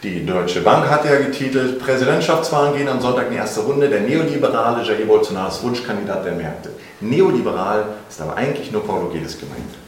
[0.04, 4.02] die Deutsche Bank hat ja getitelt, Präsidentschaftswahlen gehen am Sonntag in die erste Runde, der
[4.02, 6.72] neoliberale Jair Bolsonaro ist Wunschkandidat der Märkte.
[7.00, 9.79] Neoliberal ist aber eigentlich nur Paulo Guedes gemeint.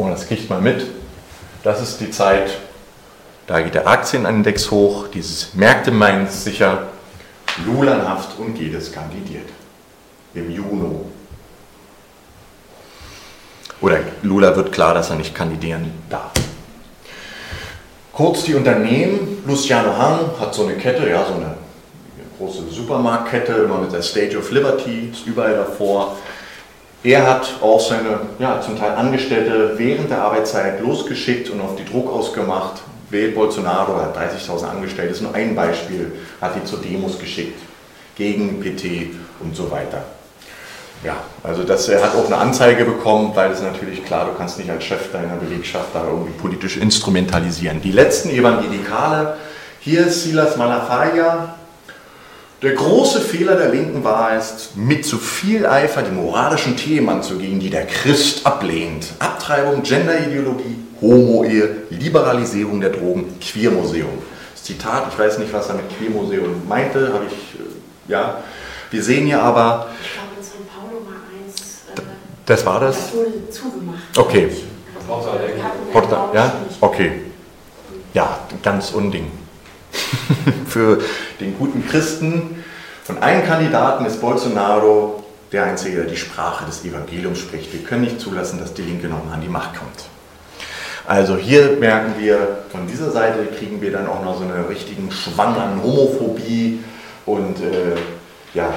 [0.00, 0.86] Und das kriegt man mit.
[1.62, 2.56] Das ist die Zeit,
[3.46, 6.84] da geht der Aktienindex hoch, dieses Märkte meint sicher,
[7.66, 9.48] Lula Haft und Guedes kandidiert.
[10.32, 11.00] Im Juni.
[13.82, 16.32] Oder Lula wird klar, dass er nicht kandidieren darf.
[18.12, 19.42] Kurz die Unternehmen.
[19.46, 21.56] Luciano Hang hat so eine Kette, ja, so eine
[22.38, 26.16] große Supermarktkette, immer mit der Stage of Liberty, ist überall davor.
[27.02, 31.84] Er hat auch seine ja, zum Teil Angestellte während der Arbeitszeit losgeschickt und auf die
[31.84, 32.82] Druck ausgemacht.
[33.08, 37.58] Wählt Bolsonaro, hat 30.000 Angestellte, ist nur ein Beispiel, hat die zu Demos geschickt,
[38.14, 40.04] gegen PT und so weiter.
[41.02, 44.58] Ja, also das, er hat auch eine Anzeige bekommen, weil es natürlich klar, du kannst
[44.58, 47.80] nicht als Chef deiner Belegschaft da irgendwie politisch instrumentalisieren.
[47.80, 49.36] Die letzten Evangelikale,
[49.80, 51.54] hier ist Silas Malafaia,
[52.62, 57.58] der große Fehler der Linken war es, mit zu viel Eifer die moralischen Themen anzugehen,
[57.58, 59.06] die der Christ ablehnt.
[59.18, 64.10] Abtreibung, Genderideologie, Homo-Ehe, Liberalisierung der Drogen, Queermuseum.
[64.52, 68.42] Das Zitat, ich weiß nicht, was er mit Queermuseum meinte, habe ich, äh, ja.
[68.90, 69.88] Wir sehen hier aber.
[70.02, 71.84] Ich glaube, in São Paulo war eins.
[71.96, 72.02] Äh,
[72.44, 72.96] das war das?
[72.96, 74.18] Das wurde zugemacht.
[74.18, 74.50] Okay.
[75.92, 76.52] Porta, ja?
[76.80, 77.12] Okay.
[78.12, 79.39] Ja, ganz unding.
[80.66, 81.00] Für
[81.40, 82.64] den guten Christen,
[83.04, 87.72] von allen Kandidaten ist Bolsonaro der Einzige, der die Sprache des Evangeliums spricht.
[87.72, 90.04] Wir können nicht zulassen, dass die Linke nochmal an die Macht kommt.
[91.06, 95.10] Also hier merken wir, von dieser Seite kriegen wir dann auch noch so eine richtigen
[95.10, 96.84] Schwang an Homophobie
[97.26, 97.96] und äh,
[98.54, 98.72] ja,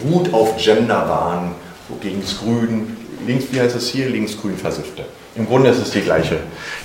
[0.00, 1.54] Wut auf Genderwahn
[2.00, 2.96] gegen das Grün,
[3.26, 5.06] links, wie heißt es hier, links-grün Versiffte.
[5.34, 6.38] Im Grunde ist es die gleiche,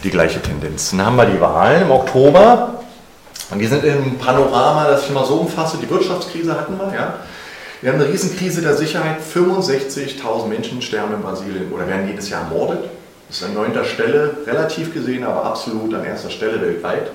[0.03, 0.91] die gleiche Tendenz.
[0.91, 2.82] Dann haben wir die Wahlen im Oktober.
[3.53, 7.19] Und die sind im Panorama, das ich mal so umfasse, die Wirtschaftskrise hatten wir, ja.
[7.81, 12.43] Wir haben eine Riesenkrise der Sicherheit, 65.000 Menschen sterben in Brasilien oder werden jedes Jahr
[12.43, 12.79] ermordet.
[13.27, 17.11] Das ist an neunter Stelle, relativ gesehen, aber absolut an erster Stelle weltweit.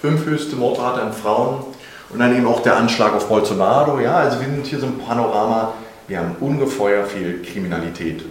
[0.00, 1.64] Fünf höchste Mordrate an Frauen
[2.10, 4.00] und dann eben auch der Anschlag auf Bolsonaro.
[4.00, 5.74] Ja, also wir sind hier so im Panorama,
[6.06, 8.24] wir haben ungeheuer viel Kriminalität.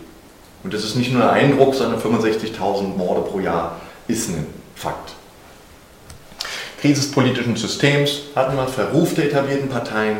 [0.64, 3.76] Und das ist nicht nur ein Eindruck, sondern 65.000 Morde pro Jahr
[4.08, 5.12] ist ein Fakt.
[6.80, 10.18] Krise des politischen Systems hatten wir, Verruf der etablierten Parteien.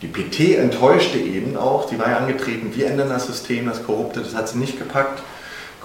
[0.00, 4.20] Die PT enttäuschte eben auch, die war ja angetreten, wir ändern das System, das Korrupte,
[4.20, 5.22] das hat sie nicht gepackt.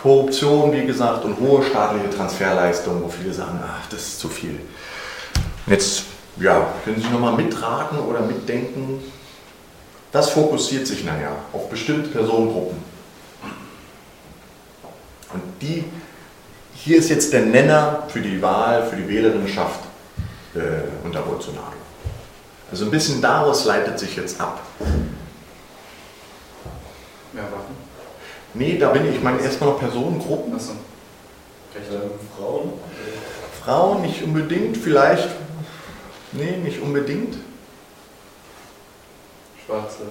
[0.02, 4.58] Korruption, wie gesagt, und hohe staatliche Transferleistungen, wo viele sagen, ach, das ist zu viel.
[5.68, 6.04] Jetzt,
[6.40, 9.04] ja, können Sie nochmal mitraten oder mitdenken?
[10.14, 12.78] Das fokussiert sich nachher auf bestimmte Personengruppen.
[15.34, 15.84] Und die,
[16.76, 19.80] hier ist jetzt der Nenner für die Wahl, für die Wählerinnenschaft
[20.56, 21.74] äh, unter Bolsonaro.
[22.72, 24.62] Also ein bisschen daraus leitet sich jetzt ab.
[27.34, 27.76] Mehr Waffen?
[28.54, 30.56] Nee, da bin ich, ich meine erstmal noch Personengruppen.
[30.56, 30.72] Achso.
[31.76, 32.74] Ähm, Frauen?
[33.64, 35.30] Frauen nicht unbedingt, vielleicht
[36.32, 37.38] Nee, nicht unbedingt.
[39.66, 40.04] Schwarze,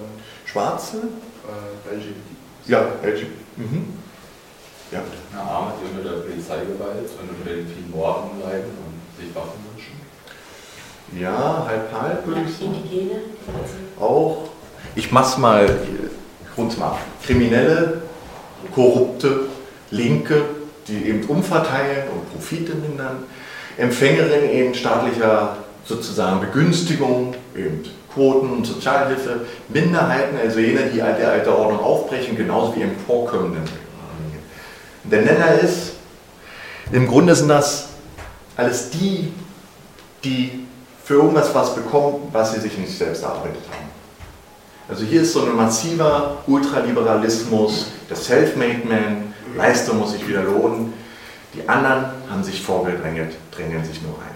[0.45, 0.97] Schwarze?
[0.97, 2.15] äh, LGBT.
[2.67, 3.57] Ja, LGBT.
[3.57, 3.93] Mhm.
[4.91, 5.01] Ja.
[5.33, 9.74] Na, Arme, die unter der Polizeigewalt und unter den vielen Morden leiden und sich Waffen.
[11.19, 12.75] Ja, halb halb würde ich sagen.
[13.99, 14.49] Auch.
[14.95, 15.69] Ich mach's mal
[16.57, 16.87] rund mal.
[16.87, 16.99] ab.
[17.25, 18.01] Kriminelle,
[18.73, 19.47] korrupte,
[19.91, 20.41] Linke,
[20.87, 23.23] die eben umverteilen und Profite mindern.
[23.77, 27.83] Empfängerin eben staatlicher sozusagen Begünstigung, eben
[28.13, 33.63] Quoten und Sozialhilfe, Minderheiten, also jene, die alte alte Ordnung aufbrechen, genauso wie Emporkommenden.
[35.03, 35.93] Der Nenner ist,
[36.91, 37.89] im Grunde sind das
[38.55, 39.31] alles die,
[40.23, 40.64] die
[41.05, 43.85] für irgendwas was bekommen, was sie sich nicht selbst erarbeitet haben.
[44.89, 50.93] Also hier ist so ein massiver Ultraliberalismus, der Self-Made Man, Leistung muss sich wieder lohnen.
[51.53, 54.35] Die anderen haben sich vorgedrängelt, drängeln sich nur ein.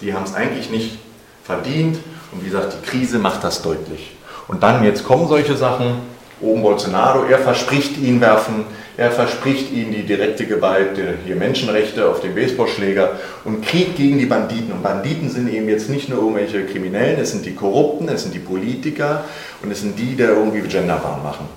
[0.00, 0.98] Die haben es eigentlich nicht
[1.44, 1.98] verdient
[2.32, 4.16] und wie gesagt, die Krise macht das deutlich.
[4.48, 5.98] Und dann, jetzt kommen solche Sachen,
[6.42, 8.64] oben Bolsonaro, er verspricht ihnen werfen,
[8.96, 13.12] er verspricht ihnen die direkte Gewalt, die- hier Menschenrechte auf den Baseballschläger
[13.44, 14.72] und Krieg gegen die Banditen.
[14.72, 18.34] Und Banditen sind eben jetzt nicht nur irgendwelche Kriminellen, es sind die Korrupten, es sind
[18.34, 19.24] die Politiker
[19.62, 21.48] und es sind die, die irgendwie Genderwahn machen.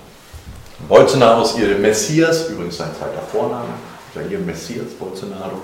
[0.88, 3.68] Bolsonaro ist ihr Messias, übrigens sein zweiter Vorname,
[4.14, 5.58] ist ja ihr Messias, Bolsonaro.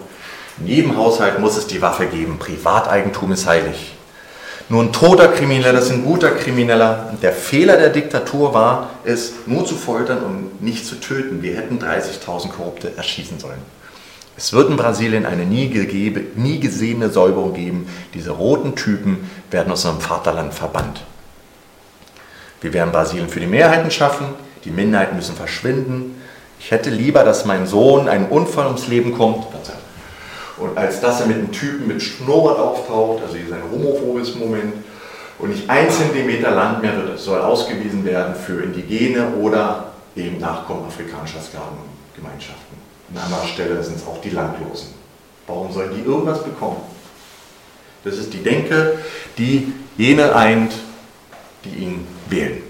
[0.59, 3.95] In jedem Haushalt muss es die Waffe geben, Privateigentum ist heilig.
[4.73, 7.13] Nur ein toter Krimineller ist ein guter Krimineller.
[7.21, 11.43] Der Fehler der Diktatur war es, nur zu foltern und nicht zu töten.
[11.43, 13.61] Wir hätten 30.000 Korrupte erschießen sollen.
[14.35, 17.87] Es wird in Brasilien eine nie, gegebe, nie gesehene Säuberung geben.
[18.15, 21.03] Diese roten Typen werden aus unserem Vaterland verbannt.
[22.63, 24.25] Wir werden Brasilien für die Mehrheiten schaffen,
[24.65, 26.15] die Minderheiten müssen verschwinden.
[26.59, 29.45] Ich hätte lieber, dass mein Sohn einen Unfall ums Leben kommt,
[30.59, 34.35] und als dass er mit einem Typen mit Schnurrbart auftaucht, also hier ist ein homophobes
[34.35, 34.75] Moment,
[35.39, 40.87] und nicht ein Zentimeter Land mehr wird, soll ausgewiesen werden für Indigene oder eben Nachkommen
[40.87, 42.77] afrikanischer Sklavengemeinschaften.
[43.15, 44.89] An anderer Stelle sind es auch die Landlosen.
[45.47, 46.81] Warum sollen die irgendwas bekommen?
[48.05, 48.99] Das ist die Denke,
[49.39, 50.73] die jene eint,
[51.65, 52.63] die ihn wählen.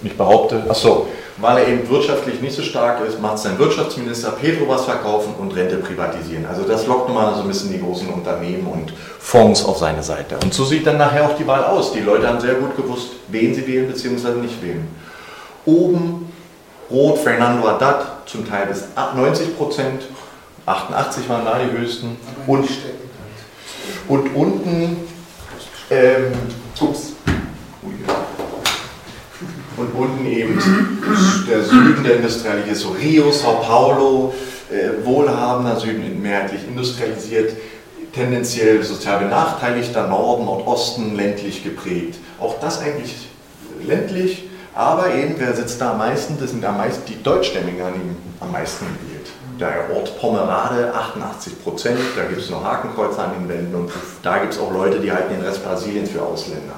[0.00, 1.08] Und ich behaupte, ach so,
[1.38, 5.54] weil er eben wirtschaftlich nicht so stark ist, macht sein Wirtschaftsminister Pedro was verkaufen und
[5.54, 6.46] Rente privatisieren.
[6.46, 10.36] Also das lockt nochmal so ein bisschen die großen Unternehmen und Fonds auf seine Seite.
[10.42, 11.92] Und so sieht dann nachher auch die Wahl aus.
[11.92, 14.40] Die Leute haben sehr gut gewusst, wen sie wählen bzw.
[14.40, 14.86] nicht wählen.
[15.64, 16.32] Oben
[16.90, 18.84] rot Fernando Haddad, zum Teil bis
[19.16, 20.02] 90 Prozent,
[20.66, 22.16] 88 waren da die höchsten.
[22.46, 22.68] Und,
[24.08, 24.96] und unten,
[25.90, 26.32] ähm,
[26.80, 27.14] ups.
[29.76, 30.58] Und unten eben
[31.48, 34.34] der Süden, der industrialisiert ist, so Rio, Sao Paulo,
[34.70, 37.52] äh, wohlhabender Süden, mehrheitlich industrialisiert,
[38.12, 42.18] tendenziell sozial benachteiligter Norden, Nordosten, ländlich geprägt.
[42.38, 43.28] Auch das eigentlich
[43.84, 46.36] ländlich, aber eben, wer sitzt da am meisten?
[46.40, 49.30] Das sind am meisten die Deutschstämmigen ihm am meisten gewählt.
[49.60, 53.90] Der Ort Pomerade, 88 Prozent, da gibt es noch Hakenkreuze an den Wänden und
[54.22, 56.74] da gibt es auch Leute, die halten den Rest Brasiliens für Ausländer.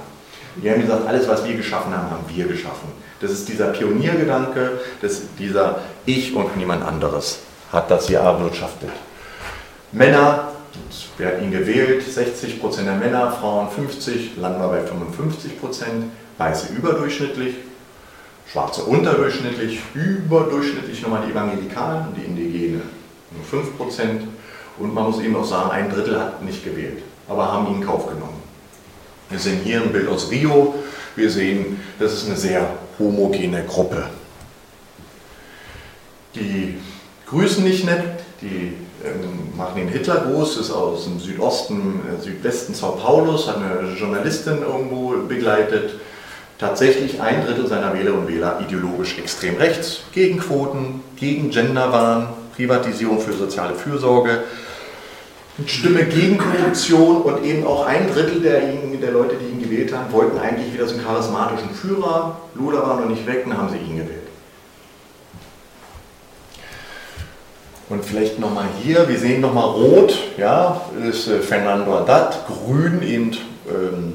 [0.63, 2.89] Die haben gesagt, alles, was wir geschaffen haben, haben wir geschaffen.
[3.21, 7.41] Das ist dieser Pioniergedanke, das, dieser Ich und niemand anderes
[7.73, 8.91] hat das hier erwirtschaftet.
[9.93, 10.53] Männer,
[11.19, 12.03] wer hat ihn gewählt?
[12.03, 16.05] 60 Prozent der Männer, Frauen 50, landen wir bei 55 Prozent,
[16.39, 17.55] Weiße überdurchschnittlich,
[18.51, 22.83] Schwarze unterdurchschnittlich, überdurchschnittlich nochmal die Evangelikalen und die Indigene,
[23.33, 24.23] nur 5 Prozent.
[24.79, 27.87] Und man muss eben auch sagen, ein Drittel hat nicht gewählt, aber haben ihn in
[27.87, 28.46] Kauf genommen.
[29.29, 30.75] Wir sehen hier ein Bild aus Rio.
[31.17, 32.69] Wir sehen, das ist eine sehr
[32.99, 34.05] homogene Gruppe.
[36.35, 36.77] Die
[37.27, 38.03] grüßen nicht nett,
[38.41, 38.75] die
[39.05, 44.59] ähm, machen den Hitlergruß, ist aus dem Südosten, äh, Südwesten Sao Paulos, hat eine Journalistin
[44.63, 45.95] irgendwo begleitet.
[46.59, 53.21] Tatsächlich ein Drittel seiner Wählerinnen und Wähler ideologisch extrem rechts, gegen Quoten, gegen Genderwahn, Privatisierung
[53.21, 54.45] für soziale Fürsorge,
[55.65, 59.95] Stimme gegen Korruption und eben auch ein Drittel der, ihn, der Leute, die ihn gewählt
[59.95, 62.37] haben, wollten eigentlich wieder so einen charismatischen Führer.
[62.55, 64.27] Lula war noch nicht weg, dann haben sie ihn gewählt.
[67.89, 73.31] Und vielleicht nochmal hier, wir sehen nochmal rot, ja, ist äh, Fernando Haddad, grün eben
[73.69, 74.15] ähm,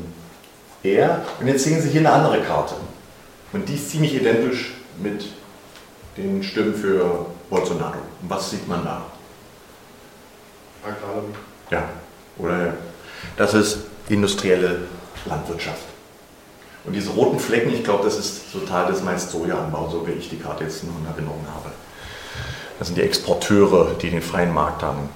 [0.84, 1.26] er.
[1.40, 2.76] Und jetzt sehen Sie hier eine andere Karte.
[3.54, 5.26] Und die ist ziemlich identisch mit
[6.18, 7.98] den Stimmen für Bolsonaro.
[8.22, 9.06] Und was sieht man da?
[11.70, 11.90] Ja,
[12.38, 12.74] oder
[13.38, 13.80] das ist
[14.10, 14.80] industrielle
[15.26, 15.84] Landwirtschaft.
[16.84, 20.30] Und diese roten Flecken, ich glaube, das ist total das meist Sojaanbau, so wie ich
[20.30, 21.72] die Karte jetzt noch in Erinnerung habe.
[22.80, 25.10] Das sind die Exporteure, die den freien Markt haben.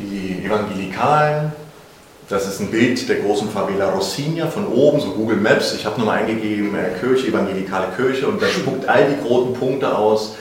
[0.00, 1.52] die Evangelikalen.
[2.28, 5.72] Das ist ein Bild der großen Favela Rocinha von oben, so Google Maps.
[5.74, 9.54] Ich habe nur mal eingegeben, äh, Kirche, evangelikale Kirche und da spuckt all die roten
[9.54, 10.36] Punkte aus.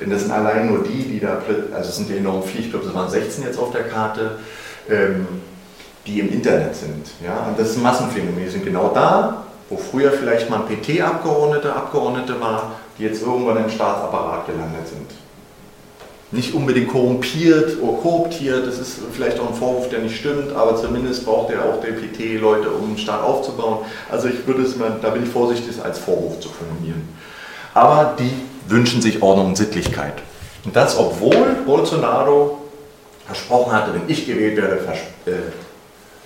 [0.00, 1.42] Denn das sind allein nur die, die da,
[1.74, 4.38] also es sind enorm viele, ich glaube, das waren 16 jetzt auf der Karte,
[4.88, 5.26] ähm,
[6.06, 7.06] die im Internet sind.
[7.24, 7.46] Ja?
[7.48, 8.44] Und das ist ein Massenphänomen.
[8.44, 13.64] Die sind genau da, wo früher vielleicht mal ein PT-Abgeordnete Abgeordnete war, die jetzt irgendwann
[13.64, 15.10] im Staatsapparat gelandet sind
[16.30, 20.76] nicht unbedingt korrumpiert oder korruptiert, das ist vielleicht auch ein Vorwurf, der nicht stimmt, aber
[20.76, 23.78] zumindest braucht er auch DPT-Leute, um einen Staat aufzubauen.
[24.10, 27.08] Also ich würde es mal, da bin ich vorsichtig, es als Vorwurf zu formulieren.
[27.72, 28.32] Aber die
[28.68, 30.14] wünschen sich Ordnung und Sittlichkeit.
[30.64, 32.58] Und das, obwohl Bolsonaro
[33.26, 34.80] versprochen hatte, wenn ich gewählt werde,
[35.26, 35.30] äh,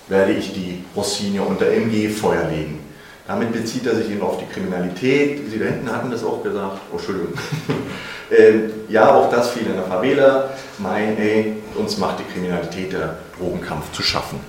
[0.09, 2.80] werde ich die Rossini unter MG Feuer legen.
[3.26, 5.49] Damit bezieht er sich eben auf die Kriminalität.
[5.49, 6.80] Sie da hinten hatten das auch gesagt.
[6.90, 7.34] Oh, Entschuldigung.
[8.36, 10.51] ähm, ja, auch das fiel in der Favela.
[10.78, 14.40] Mein, ey, uns macht die Kriminalität der Drogenkampf zu schaffen.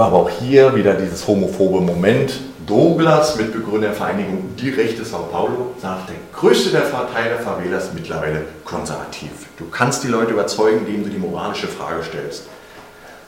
[0.00, 2.40] Aber auch hier wieder dieses homophobe Moment.
[2.66, 7.78] Douglas, Mitbegründer der Vereinigung Die Rechte Sao Paulo, sagt, der größte der Partei der Favela
[7.78, 9.30] ist mittlerweile konservativ.
[9.56, 12.44] Du kannst die Leute überzeugen, indem du die moralische Frage stellst.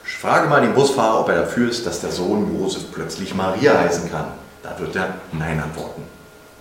[0.05, 3.79] Ich frage mal den Busfahrer, ob er dafür ist, dass der Sohn Josef plötzlich Maria
[3.79, 4.27] heißen kann.
[4.61, 6.03] Da wird er Nein antworten.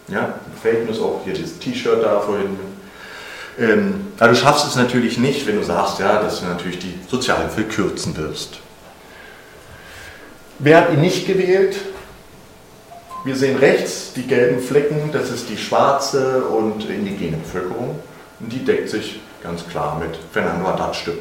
[0.08, 2.58] Ja, gefällt mir auch hier dieses T-Shirt da vorhin.
[3.58, 7.64] Ähm, du schaffst es natürlich nicht, wenn du sagst, ja, dass du natürlich die Sozialhilfe
[7.64, 8.58] kürzen wirst.
[10.62, 11.74] Wer hat ihn nicht gewählt?
[13.24, 17.98] Wir sehen rechts die gelben Flecken, das ist die schwarze und indigene Bevölkerung.
[18.38, 21.20] Und die deckt sich ganz klar mit Fernando Haddad Stimmen.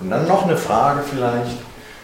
[0.00, 1.58] Und dann noch eine Frage vielleicht,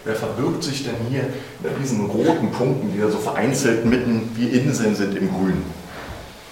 [0.04, 1.24] wer verbirgt sich denn hier
[1.62, 5.64] bei diesen roten Punkten, die da so vereinzelt mitten wie Inseln sind im Grün?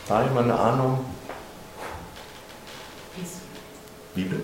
[0.08, 1.00] Da jemand eine Ahnung?
[4.14, 4.40] Wie bitte?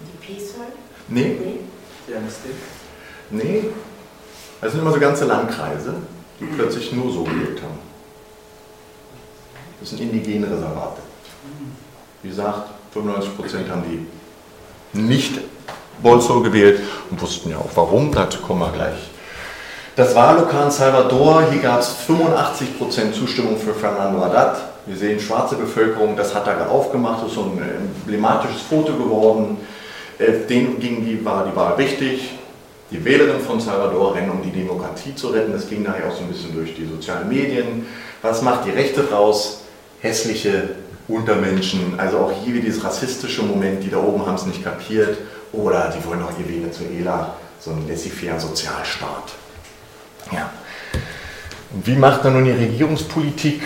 [0.00, 0.66] Die PSOL?
[1.08, 1.36] Nee?
[1.40, 1.58] Nee.
[3.30, 3.64] Nee.
[4.60, 5.94] Das sind immer so ganze Landkreise,
[6.40, 7.78] die plötzlich nur so gelebt haben.
[9.80, 11.00] Das sind indigene Reservate.
[12.22, 15.40] Wie gesagt, 95% haben die nicht
[16.02, 16.80] Bolso gewählt
[17.10, 18.98] und wussten ja auch warum, dazu kommen wir gleich.
[19.94, 24.56] Das Wahllokal in Salvador, hier gab es 85% Zustimmung für Fernando Haddad.
[24.86, 29.58] Wir sehen schwarze Bevölkerung, das hat er aufgemacht, das ist so ein emblematisches Foto geworden.
[30.18, 32.37] Äh, denen ging die, war die Wahl wichtig.
[32.90, 35.52] Die Wählerinnen von Salvador rennen, um die Demokratie zu retten.
[35.52, 37.86] Das ging nachher auch so ein bisschen durch die sozialen Medien.
[38.22, 39.62] Was macht die Rechte raus?
[40.00, 40.70] Hässliche
[41.06, 41.98] Untermenschen.
[41.98, 45.18] Also auch hier wieder dieses rassistische Moment, die da oben haben es nicht kapiert.
[45.52, 49.32] Oder die wollen auch ihr Venezuela, so ein laissez-faire Sozialstaat.
[50.32, 50.50] Ja.
[51.72, 53.62] Und wie macht dann nun die Regierungspolitik?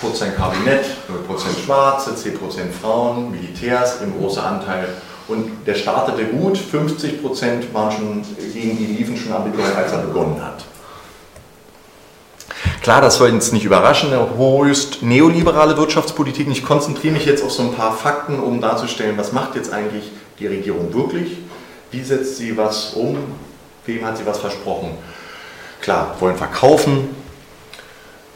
[0.00, 4.88] Prozent Kabinett, 0% Schwarze, 10% Frauen, Militärs, ein großer Anteil.
[5.28, 8.22] Und der startete gut, 50% waren schon
[8.52, 10.64] gegen die liefen schon Ermittlungen, als er begonnen hat.
[12.82, 16.46] Klar, das soll uns nicht überraschen, eine höchst neoliberale Wirtschaftspolitik.
[16.48, 20.12] Ich konzentriere mich jetzt auf so ein paar Fakten, um darzustellen, was macht jetzt eigentlich
[20.38, 21.38] die Regierung wirklich?
[21.90, 23.18] Wie setzt sie was um?
[23.86, 24.92] Wem hat sie was versprochen?
[25.80, 27.08] Klar, wollen verkaufen.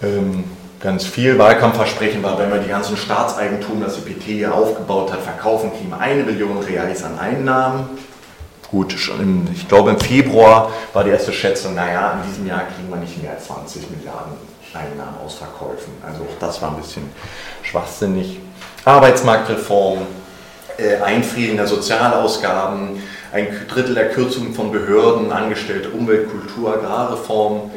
[0.03, 0.45] Ähm,
[0.81, 5.21] ganz viel Wahlkampfversprechen war, wenn wir die ganzen Staatseigentum, das die PT hier aufgebaut hat,
[5.21, 7.91] verkaufen, kriegen wir eine Billion Reais an Einnahmen.
[8.71, 12.63] Gut, schon im, ich glaube im Februar war die erste Schätzung, naja, in diesem Jahr
[12.75, 14.33] kriegen wir nicht mehr als 20 Milliarden
[14.73, 15.93] Einnahmen aus Verkäufen.
[16.07, 17.11] Also auch das war ein bisschen
[17.63, 18.39] schwachsinnig.
[18.85, 19.99] Arbeitsmarktreform,
[20.79, 23.03] äh, Einfrieren der Sozialausgaben,
[23.33, 27.71] ein Drittel der Kürzungen von Behörden, Angestellte, Umwelt, Kultur, Agrarreform,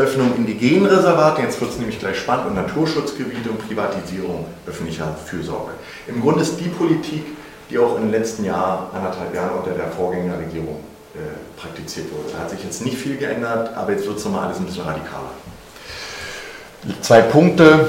[0.00, 5.72] Öffnung Indigenenreservate, jetzt wird es nämlich gleich spannend, und Naturschutzgebiete und Privatisierung öffentlicher Fürsorge.
[6.06, 7.24] Im Grunde ist die Politik,
[7.68, 10.80] die auch in den letzten Jahren, anderthalb Jahren unter der Vorgängerregierung
[11.14, 12.32] äh, praktiziert wurde.
[12.32, 14.84] Da hat sich jetzt nicht viel geändert, aber jetzt wird es nochmal alles ein bisschen
[14.84, 15.30] radikaler.
[17.02, 17.88] Zwei Punkte.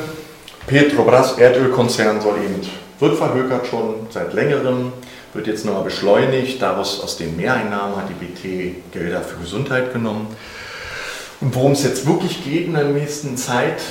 [0.67, 2.61] Petrobras Erdölkonzern soll eben,
[2.99, 4.93] wird verhökert schon seit längerem,
[5.33, 6.61] wird jetzt nochmal beschleunigt.
[6.61, 10.27] Daraus aus den Mehreinnahmen hat die BT Gelder für Gesundheit genommen.
[11.41, 13.81] Und worum es jetzt wirklich geht in der nächsten Zeit,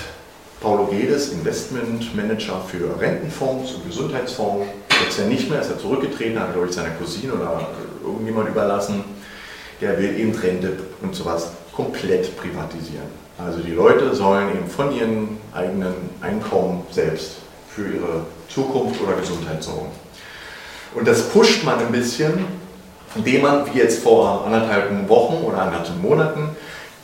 [0.61, 4.69] Paulo Guedes, Investmentmanager für Rentenfonds und Gesundheitsfonds,
[5.05, 7.67] jetzt ja nicht mehr, ist er zurückgetreten, hat glaube ich seiner Cousine oder
[8.05, 9.03] irgendjemand überlassen,
[9.81, 13.09] der will eben Rente und sowas komplett privatisieren.
[13.37, 17.39] Also die Leute sollen eben von ihrem eigenen Einkommen selbst
[17.75, 19.91] für ihre Zukunft oder Gesundheit sorgen.
[20.95, 22.45] Und das pusht man ein bisschen,
[23.17, 26.51] indem man, wie jetzt vor anderthalb Wochen oder anderthalb Monaten,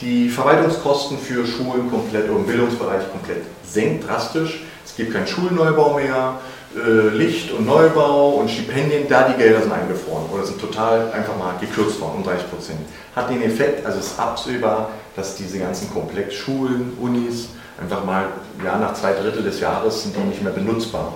[0.00, 4.62] die Verwaltungskosten für Schulen komplett und Bildungsbereich komplett senkt drastisch.
[4.84, 6.38] Es gibt keinen Schulneubau mehr,
[6.76, 11.36] äh, Licht und Neubau und Stipendien, da die Gelder sind eingefroren oder sind total einfach
[11.38, 12.78] mal gekürzt worden um 30 Prozent.
[13.14, 17.48] Hat den Effekt, also es ist absehbar, dass diese ganzen Komplexschulen, Unis
[17.80, 18.26] einfach mal
[18.62, 21.14] ja, nach zwei Drittel des Jahres sind die nicht mehr benutzbar.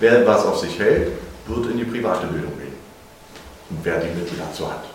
[0.00, 1.12] Wer was auf sich hält,
[1.46, 2.74] wird in die private Bildung gehen.
[3.70, 4.91] Und wer die Mittel dazu hat.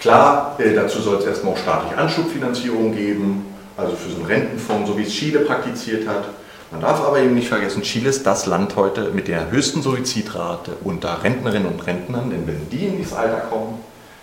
[0.00, 3.44] Klar, äh, dazu soll es erstmal auch staatliche Anschubfinanzierung geben,
[3.76, 6.24] also für so einen Rentenfonds, so wie es Chile praktiziert hat.
[6.70, 10.72] Man darf aber eben nicht vergessen, Chile ist das Land heute mit der höchsten Suizidrate
[10.84, 13.80] unter Rentnerinnen und Rentnern, denn wenn die in dieses Alter kommen,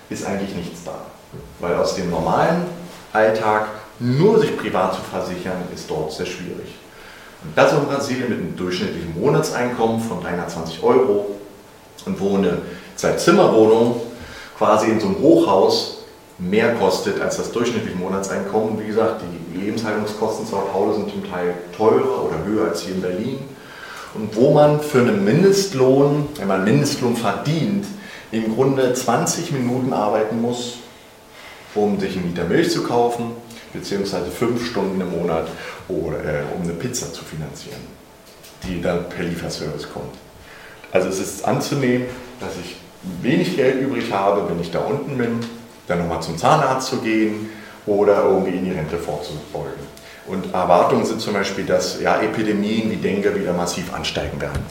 [0.10, 0.96] ist eigentlich nichts da.
[1.60, 2.64] Weil aus dem normalen
[3.14, 3.68] Alltag
[4.00, 6.74] nur sich privat zu versichern, ist dort sehr schwierig.
[7.44, 11.36] Und das in Brasilien mit einem durchschnittlichen Monatseinkommen von 320 Euro
[12.06, 12.60] und wo eine
[12.96, 14.02] Zwei-Zimmer-Wohnung
[14.58, 15.98] quasi in so einem Hochhaus
[16.40, 18.80] mehr kostet als das durchschnittliche Monatseinkommen.
[18.80, 19.22] Wie gesagt,
[19.54, 23.40] die Lebenshaltungskosten in Sao Paulo sind zum Teil teurer oder höher als hier in Berlin.
[24.14, 27.86] Und wo man für einen Mindestlohn, wenn man Mindestlohn verdient,
[28.32, 30.78] im Grunde 20 Minuten arbeiten muss,
[31.76, 33.32] um sich einen Liter Milch zu kaufen,
[33.74, 35.48] beziehungsweise fünf Stunden im Monat,
[35.88, 37.82] oder, äh, um eine Pizza zu finanzieren,
[38.64, 40.16] die dann per Lieferservice kommt.
[40.92, 42.08] Also es ist anzunehmen,
[42.40, 42.78] dass ich
[43.22, 45.40] wenig Geld übrig habe, wenn ich da unten bin,
[45.88, 47.50] dann nochmal zum Zahnarzt zu gehen
[47.86, 49.98] oder irgendwie in die Rente vorzubeugen.
[50.28, 54.62] Und Erwartungen sind zum Beispiel, dass ja, Epidemien wie Dengue wieder massiv ansteigen werden.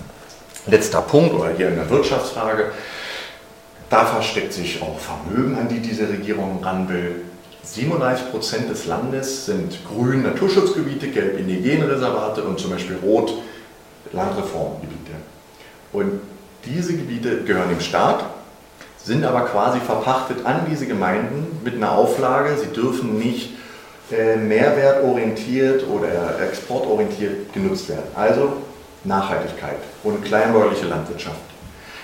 [0.66, 2.72] Letzter Punkt, oder hier in der Wirtschaftsfrage,
[3.88, 7.22] da versteckt sich auch Vermögen, an die diese Regierung ran will.
[7.62, 13.32] 37 Prozent des Landes sind grün Naturschutzgebiete, gelb Indigenreservate und zum Beispiel rot
[14.12, 15.12] Landreformgebiete.
[15.92, 16.20] Und
[16.66, 18.24] diese Gebiete gehören dem Staat,
[19.02, 23.50] sind aber quasi verpachtet an diese Gemeinden mit einer Auflage, sie dürfen nicht
[24.10, 28.06] äh, mehrwertorientiert oder exportorientiert genutzt werden.
[28.14, 28.52] Also
[29.04, 31.40] Nachhaltigkeit und kleinbäuerliche Landwirtschaft.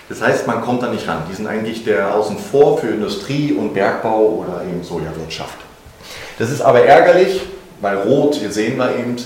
[0.09, 1.23] Das heißt, man kommt da nicht ran.
[1.31, 5.59] Die sind eigentlich der Außen vor für Industrie und Bergbau oder eben Sojawirtschaft.
[6.39, 7.43] Das ist aber ärgerlich,
[7.81, 9.17] weil rot, hier sehen wir eben,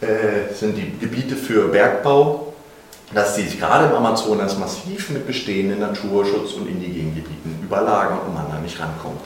[0.00, 2.53] äh, sind die Gebiete für Bergbau,
[3.14, 8.34] dass die sich gerade im Amazonas massiv mit bestehenden Naturschutz- und indigenen Gebieten überlagern und
[8.34, 9.20] man da nicht rankommt.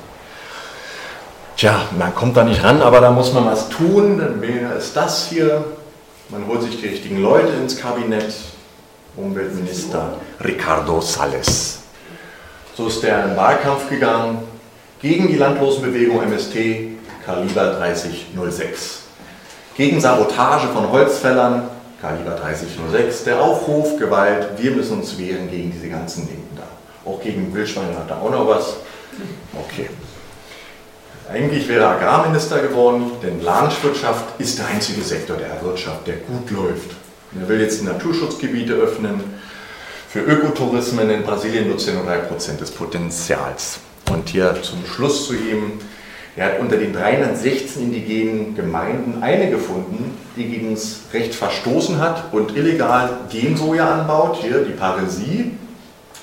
[1.57, 4.18] Tja, man kommt da nicht ran, aber da muss man was tun.
[4.18, 5.64] Dann wäre es das hier.
[6.28, 8.34] Man holt sich die richtigen Leute ins Kabinett.
[9.16, 10.12] Umweltminister
[10.45, 11.80] Ricardo Salles.
[12.76, 14.39] So ist er in Wahlkampf gegangen
[15.01, 16.55] gegen die Landlosenbewegung MST,
[17.26, 19.03] Kaliber 3006.
[19.76, 21.68] Gegen Sabotage von Holzfällern,
[22.01, 23.24] Kaliber 3006.
[23.24, 27.09] Der Aufruf, Gewalt, wir müssen uns wehren gegen diese ganzen Linken da.
[27.09, 28.76] Auch gegen Wildschweine hat er auch noch was.
[29.55, 29.90] Okay.
[31.30, 36.51] Eigentlich wäre er Agrarminister geworden, denn Landwirtschaft ist der einzige Sektor der Wirtschaft, der gut
[36.51, 36.92] läuft.
[37.38, 39.20] Er will jetzt Naturschutzgebiete öffnen.
[40.09, 43.80] Für Ökotourismen in Brasilien nutzt er nur 3% des Potenzials.
[44.11, 45.80] Und hier zum Schluss zu ihm,
[46.39, 52.32] er hat unter den 316 indigenen Gemeinden eine gefunden, die gegen das Recht verstoßen hat
[52.32, 55.51] und illegal Gensoja anbaut, hier die Paresie.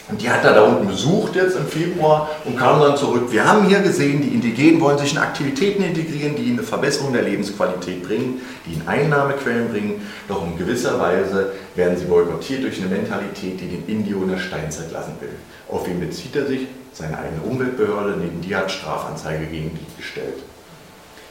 [0.08, 3.24] Und die hat er da unten besucht jetzt im Februar und kam dann zurück.
[3.32, 7.12] Wir haben hier gesehen, die Indigenen wollen sich in Aktivitäten integrieren, die ihnen eine Verbesserung
[7.12, 10.02] der Lebensqualität bringen, die ihnen Einnahmequellen bringen.
[10.30, 14.38] Doch in gewisser Weise werden sie boykottiert durch eine Mentalität, die den Indio in der
[14.38, 15.34] Steinzeit lassen will.
[15.68, 16.68] Auf wen bezieht er sich?
[16.96, 20.42] Seine eigene Umweltbehörde, neben die hat Strafanzeige gegen die gestellt.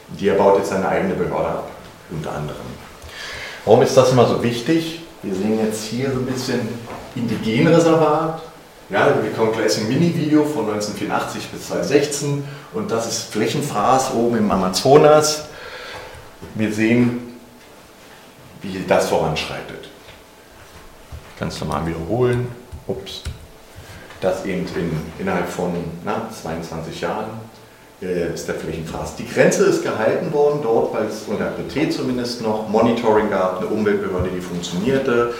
[0.09, 1.71] Die er baut jetzt seine eigene Behörde ab,
[2.11, 2.67] unter anderem.
[3.65, 5.01] Warum ist das immer so wichtig?
[5.23, 6.69] Wir sehen jetzt hier so ein bisschen
[7.15, 8.43] Indigenreservat.
[8.91, 12.43] Ja, wir kommen gleich ein Mini-Video von 1984 bis 2016
[12.73, 15.47] und das ist Flächenfraß oben im Amazonas.
[16.53, 17.39] Wir sehen,
[18.61, 19.89] wie das voranschreitet.
[21.33, 22.47] Ich kann es nochmal wiederholen.
[22.85, 23.23] Ups.
[24.21, 25.71] Das eben in, innerhalb von
[26.03, 27.27] na, 22 Jahren
[28.01, 29.15] äh, ist der Flächenfraß.
[29.17, 33.67] Die Grenze ist gehalten worden dort, weil es unter PT zumindest noch Monitoring gab, eine
[33.67, 35.33] Umweltbehörde, die funktionierte.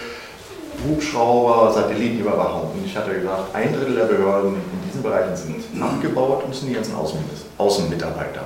[0.88, 2.72] Hubschrauber, Satellitenüberwachung.
[2.74, 6.74] Und ich hatte gesagt, ein Drittel der Behörden in diesen Bereichen sind abgebaut müssen die
[6.74, 6.96] ganzen
[7.58, 8.42] Außenmitarbeiter.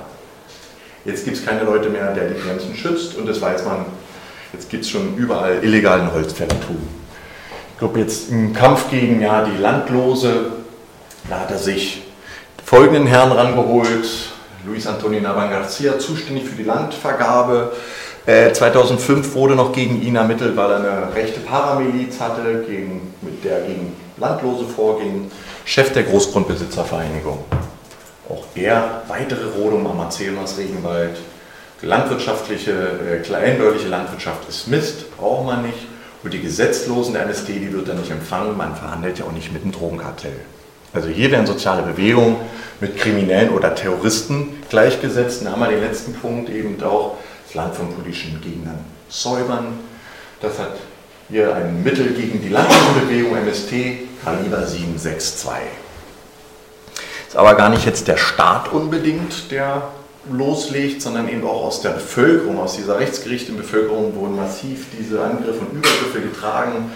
[1.04, 3.86] Jetzt gibt es keine Leute mehr, der die Grenzen schützt und das weiß man,
[4.52, 6.76] jetzt gibt es schon überall illegalen Holzfällertum.
[7.80, 10.52] Glaube jetzt im Kampf gegen ja, die Landlose,
[11.30, 12.02] da hat er sich
[12.62, 14.06] folgenden Herrn rangeholt,
[14.66, 17.72] Luis Antonio Navan Garcia, zuständig für die Landvergabe,
[18.26, 23.42] 2005 äh, wurde noch gegen ihn ermittelt, weil er eine rechte Paramiliz hatte, gegen, mit
[23.44, 25.30] der gegen Landlose vorging.
[25.64, 27.38] Chef der Großgrundbesitzervereinigung.
[28.28, 31.16] Auch er weitere Rodung am Amazonas Regenwald,
[31.80, 35.78] landwirtschaftliche, äh, kleinbäuerliche Landwirtschaft ist Mist, braucht man nicht.
[36.22, 38.56] Und die Gesetzlosen MST, die wird er nicht empfangen.
[38.56, 40.36] Man verhandelt ja auch nicht mit einem Drogenkartell.
[40.92, 42.36] Also hier werden soziale Bewegungen
[42.80, 45.44] mit Kriminellen oder Terroristen gleichgesetzt.
[45.44, 47.16] Dann haben wir den letzten Punkt eben auch
[47.46, 49.78] das Land von politischen Gegnern säubern.
[50.40, 50.72] Das hat
[51.28, 53.72] hier ein Mittel gegen die Landesbewegung MST,
[54.24, 55.52] Kaliber 762.
[57.28, 59.82] Ist aber gar nicht jetzt der Staat unbedingt, der
[60.30, 65.60] loslegt, sondern eben auch aus der Bevölkerung, aus dieser rechtsgerichteten Bevölkerung wurden massiv diese Angriffe
[65.60, 66.92] und Übergriffe getragen.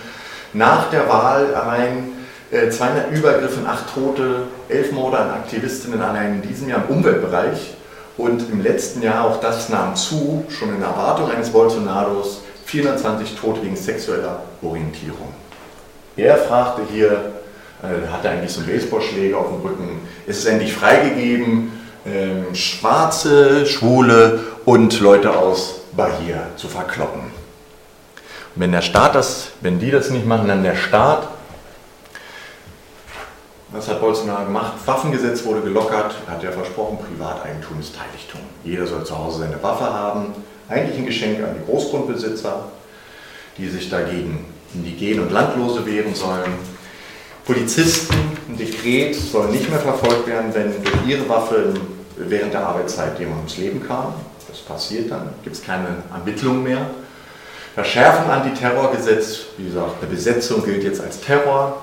[0.53, 2.13] Nach der Wahl allein
[2.51, 7.75] 200 äh, Übergriffe, 8 Tote, 11 Morde an Aktivistinnen allein in diesem Jahr im Umweltbereich.
[8.17, 13.63] Und im letzten Jahr, auch das nahm zu, schon in Erwartung eines Bolsonaros, 420 Tote
[13.63, 15.35] wegen sexueller Orientierung.
[16.17, 17.33] Er fragte hier,
[17.83, 21.73] äh, hatte eigentlich so einen Baseballschläger auf dem Rücken, ist es endlich freigegeben,
[22.05, 27.23] äh, Schwarze, Schwule und Leute aus Bahia zu verkloppen.
[27.23, 31.29] Und wenn der Staat das, wenn die das nicht machen, dann der Staat.
[33.73, 34.75] Was hat Bolsonaro gemacht?
[34.85, 38.41] Waffengesetz wurde gelockert, hat er versprochen, Privateigentum ist Heiligtum.
[38.63, 40.27] Jeder soll zu Hause seine Waffe haben.
[40.69, 42.67] Eigentlich ein Geschenk an die Großgrundbesitzer,
[43.59, 46.53] die sich dagegen Indigene und Landlose wehren sollen.
[47.45, 48.15] Polizisten,
[48.49, 51.75] ein Dekret soll nicht mehr verfolgt werden, wenn durch ihre Waffe
[52.16, 54.15] während der Arbeitszeit jemand ums Leben kam.
[54.49, 56.86] Das passiert dann, gibt es keine Ermittlung mehr.
[57.74, 61.82] Verschärfen Antiterrorgesetz, wie gesagt, eine Besetzung gilt jetzt als Terror.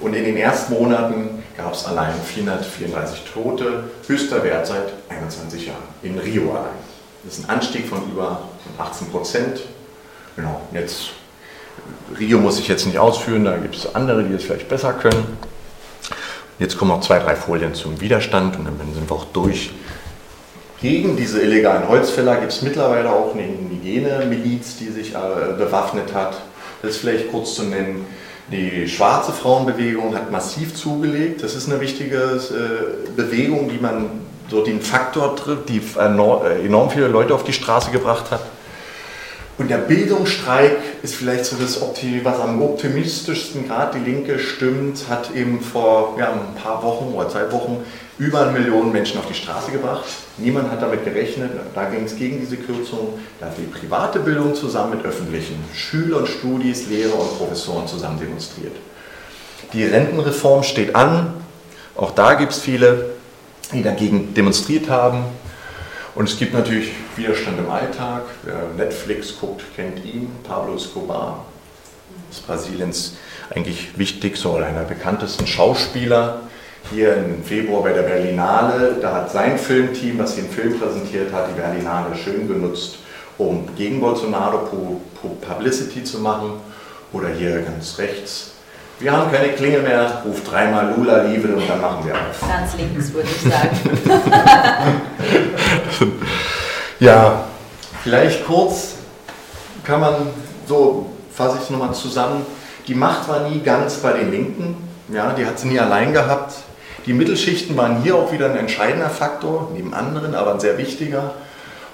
[0.00, 5.82] Und in den ersten Monaten gab es allein 434 Tote, höchster Wert seit 21 Jahren,
[6.02, 6.78] in Rio allein.
[7.24, 8.42] Das ist ein Anstieg von über
[8.78, 9.60] 18 Prozent.
[10.36, 11.10] Genau, jetzt,
[12.16, 15.36] Rio muss ich jetzt nicht ausführen, da gibt es andere, die es vielleicht besser können.
[16.58, 19.70] Jetzt kommen noch zwei, drei Folien zum Widerstand und dann sind wir auch durch.
[20.80, 25.18] Gegen diese illegalen Holzfäller gibt es mittlerweile auch eine indigene Miliz, die sich äh,
[25.56, 26.40] bewaffnet hat.
[26.82, 28.06] Das ist vielleicht kurz zu nennen.
[28.50, 31.42] Die schwarze Frauenbewegung hat massiv zugelegt.
[31.42, 34.06] Das ist eine wichtige äh, Bewegung, die man
[34.48, 38.40] so den Faktor trifft, die äh, enorm viele Leute auf die Straße gebracht hat.
[39.58, 45.34] Und der Bildungsstreik ist vielleicht so das, was am optimistischsten gerade die Linke stimmt, hat
[45.34, 47.84] eben vor ja, ein paar Wochen oder zwei Wochen
[48.18, 50.04] über eine Million Menschen auf die Straße gebracht.
[50.38, 51.50] Niemand hat damit gerechnet.
[51.74, 53.18] Da ging es gegen diese Kürzung.
[53.40, 58.20] Da hat die private Bildung zusammen mit öffentlichen Schüler und Studis, Lehrer und Professoren zusammen
[58.20, 58.76] demonstriert.
[59.72, 61.34] Die Rentenreform steht an.
[61.96, 63.10] Auch da gibt es viele,
[63.72, 65.24] die dagegen demonstriert haben.
[66.18, 68.22] Und es gibt natürlich Widerstand im Alltag.
[68.42, 71.44] Wer Netflix guckt, kennt ihn, Pablo Escobar.
[72.28, 73.16] Ist Brasiliens
[73.54, 76.40] eigentlich wichtigster oder einer bekanntesten Schauspieler.
[76.90, 81.50] Hier im Februar bei der Berlinale, da hat sein Filmteam, das den Film präsentiert hat,
[81.50, 82.96] die Berlinale schön genutzt,
[83.38, 85.00] um gegen Bolsonaro
[85.40, 86.54] Publicity zu machen.
[87.12, 88.54] Oder hier ganz rechts
[89.00, 92.40] wir haben keine Klinge mehr, ruf dreimal Lula Liebe und dann machen wir auf.
[92.40, 93.78] Ganz links, würde ich sagen.
[96.98, 97.44] ja,
[98.02, 98.96] vielleicht kurz
[99.84, 100.14] kann man,
[100.66, 102.44] so fasse ich es nochmal zusammen,
[102.88, 104.76] die Macht war nie ganz bei den Linken,
[105.12, 106.54] ja, die hat sie nie allein gehabt.
[107.06, 111.34] Die Mittelschichten waren hier auch wieder ein entscheidender Faktor, neben anderen, aber ein sehr wichtiger.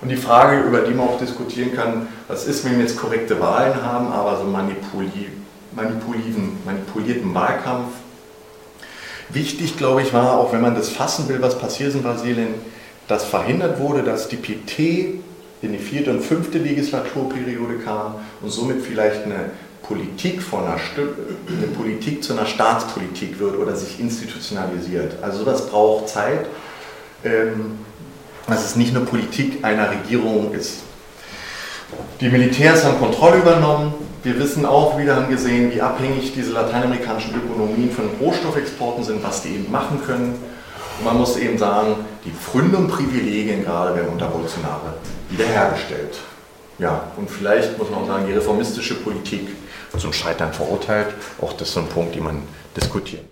[0.01, 3.41] Und die Frage, über die man auch diskutieren kann, was ist, wenn wir jetzt korrekte
[3.41, 5.44] Wahlen haben, aber so manipuliert
[5.77, 7.89] manipulierten Wahlkampf.
[9.31, 12.55] Wichtig, glaube ich, war, auch wenn man das fassen will, was passiert in Brasilien,
[13.09, 15.21] dass verhindert wurde, dass die PT
[15.63, 19.51] in die vierte und fünfte Legislaturperiode kam und somit vielleicht eine
[19.83, 20.79] Politik von einer
[21.49, 25.23] eine Politik zu einer Staatspolitik wird oder sich institutionalisiert.
[25.23, 26.47] Also sowas braucht Zeit.
[27.25, 27.79] Ähm,
[28.47, 30.81] dass es nicht eine Politik einer Regierung ist.
[32.21, 33.95] Die Militärs haben Kontrolle übernommen,
[34.25, 39.43] wir wissen auch wieder, haben gesehen, wie abhängig diese lateinamerikanischen Ökonomien von Rohstoffexporten sind, was
[39.43, 40.35] die eben machen können.
[40.99, 44.95] Und man muss eben sagen, die Pfründe und Privilegien gerade werden unter Bolsonaro
[45.29, 46.17] wiederhergestellt.
[46.79, 49.49] Ja, und vielleicht muss man auch sagen, die reformistische Politik
[49.97, 51.15] zum Scheitern verurteilt.
[51.41, 52.43] Auch das ist so ein Punkt, den man
[52.77, 53.31] diskutieren kann.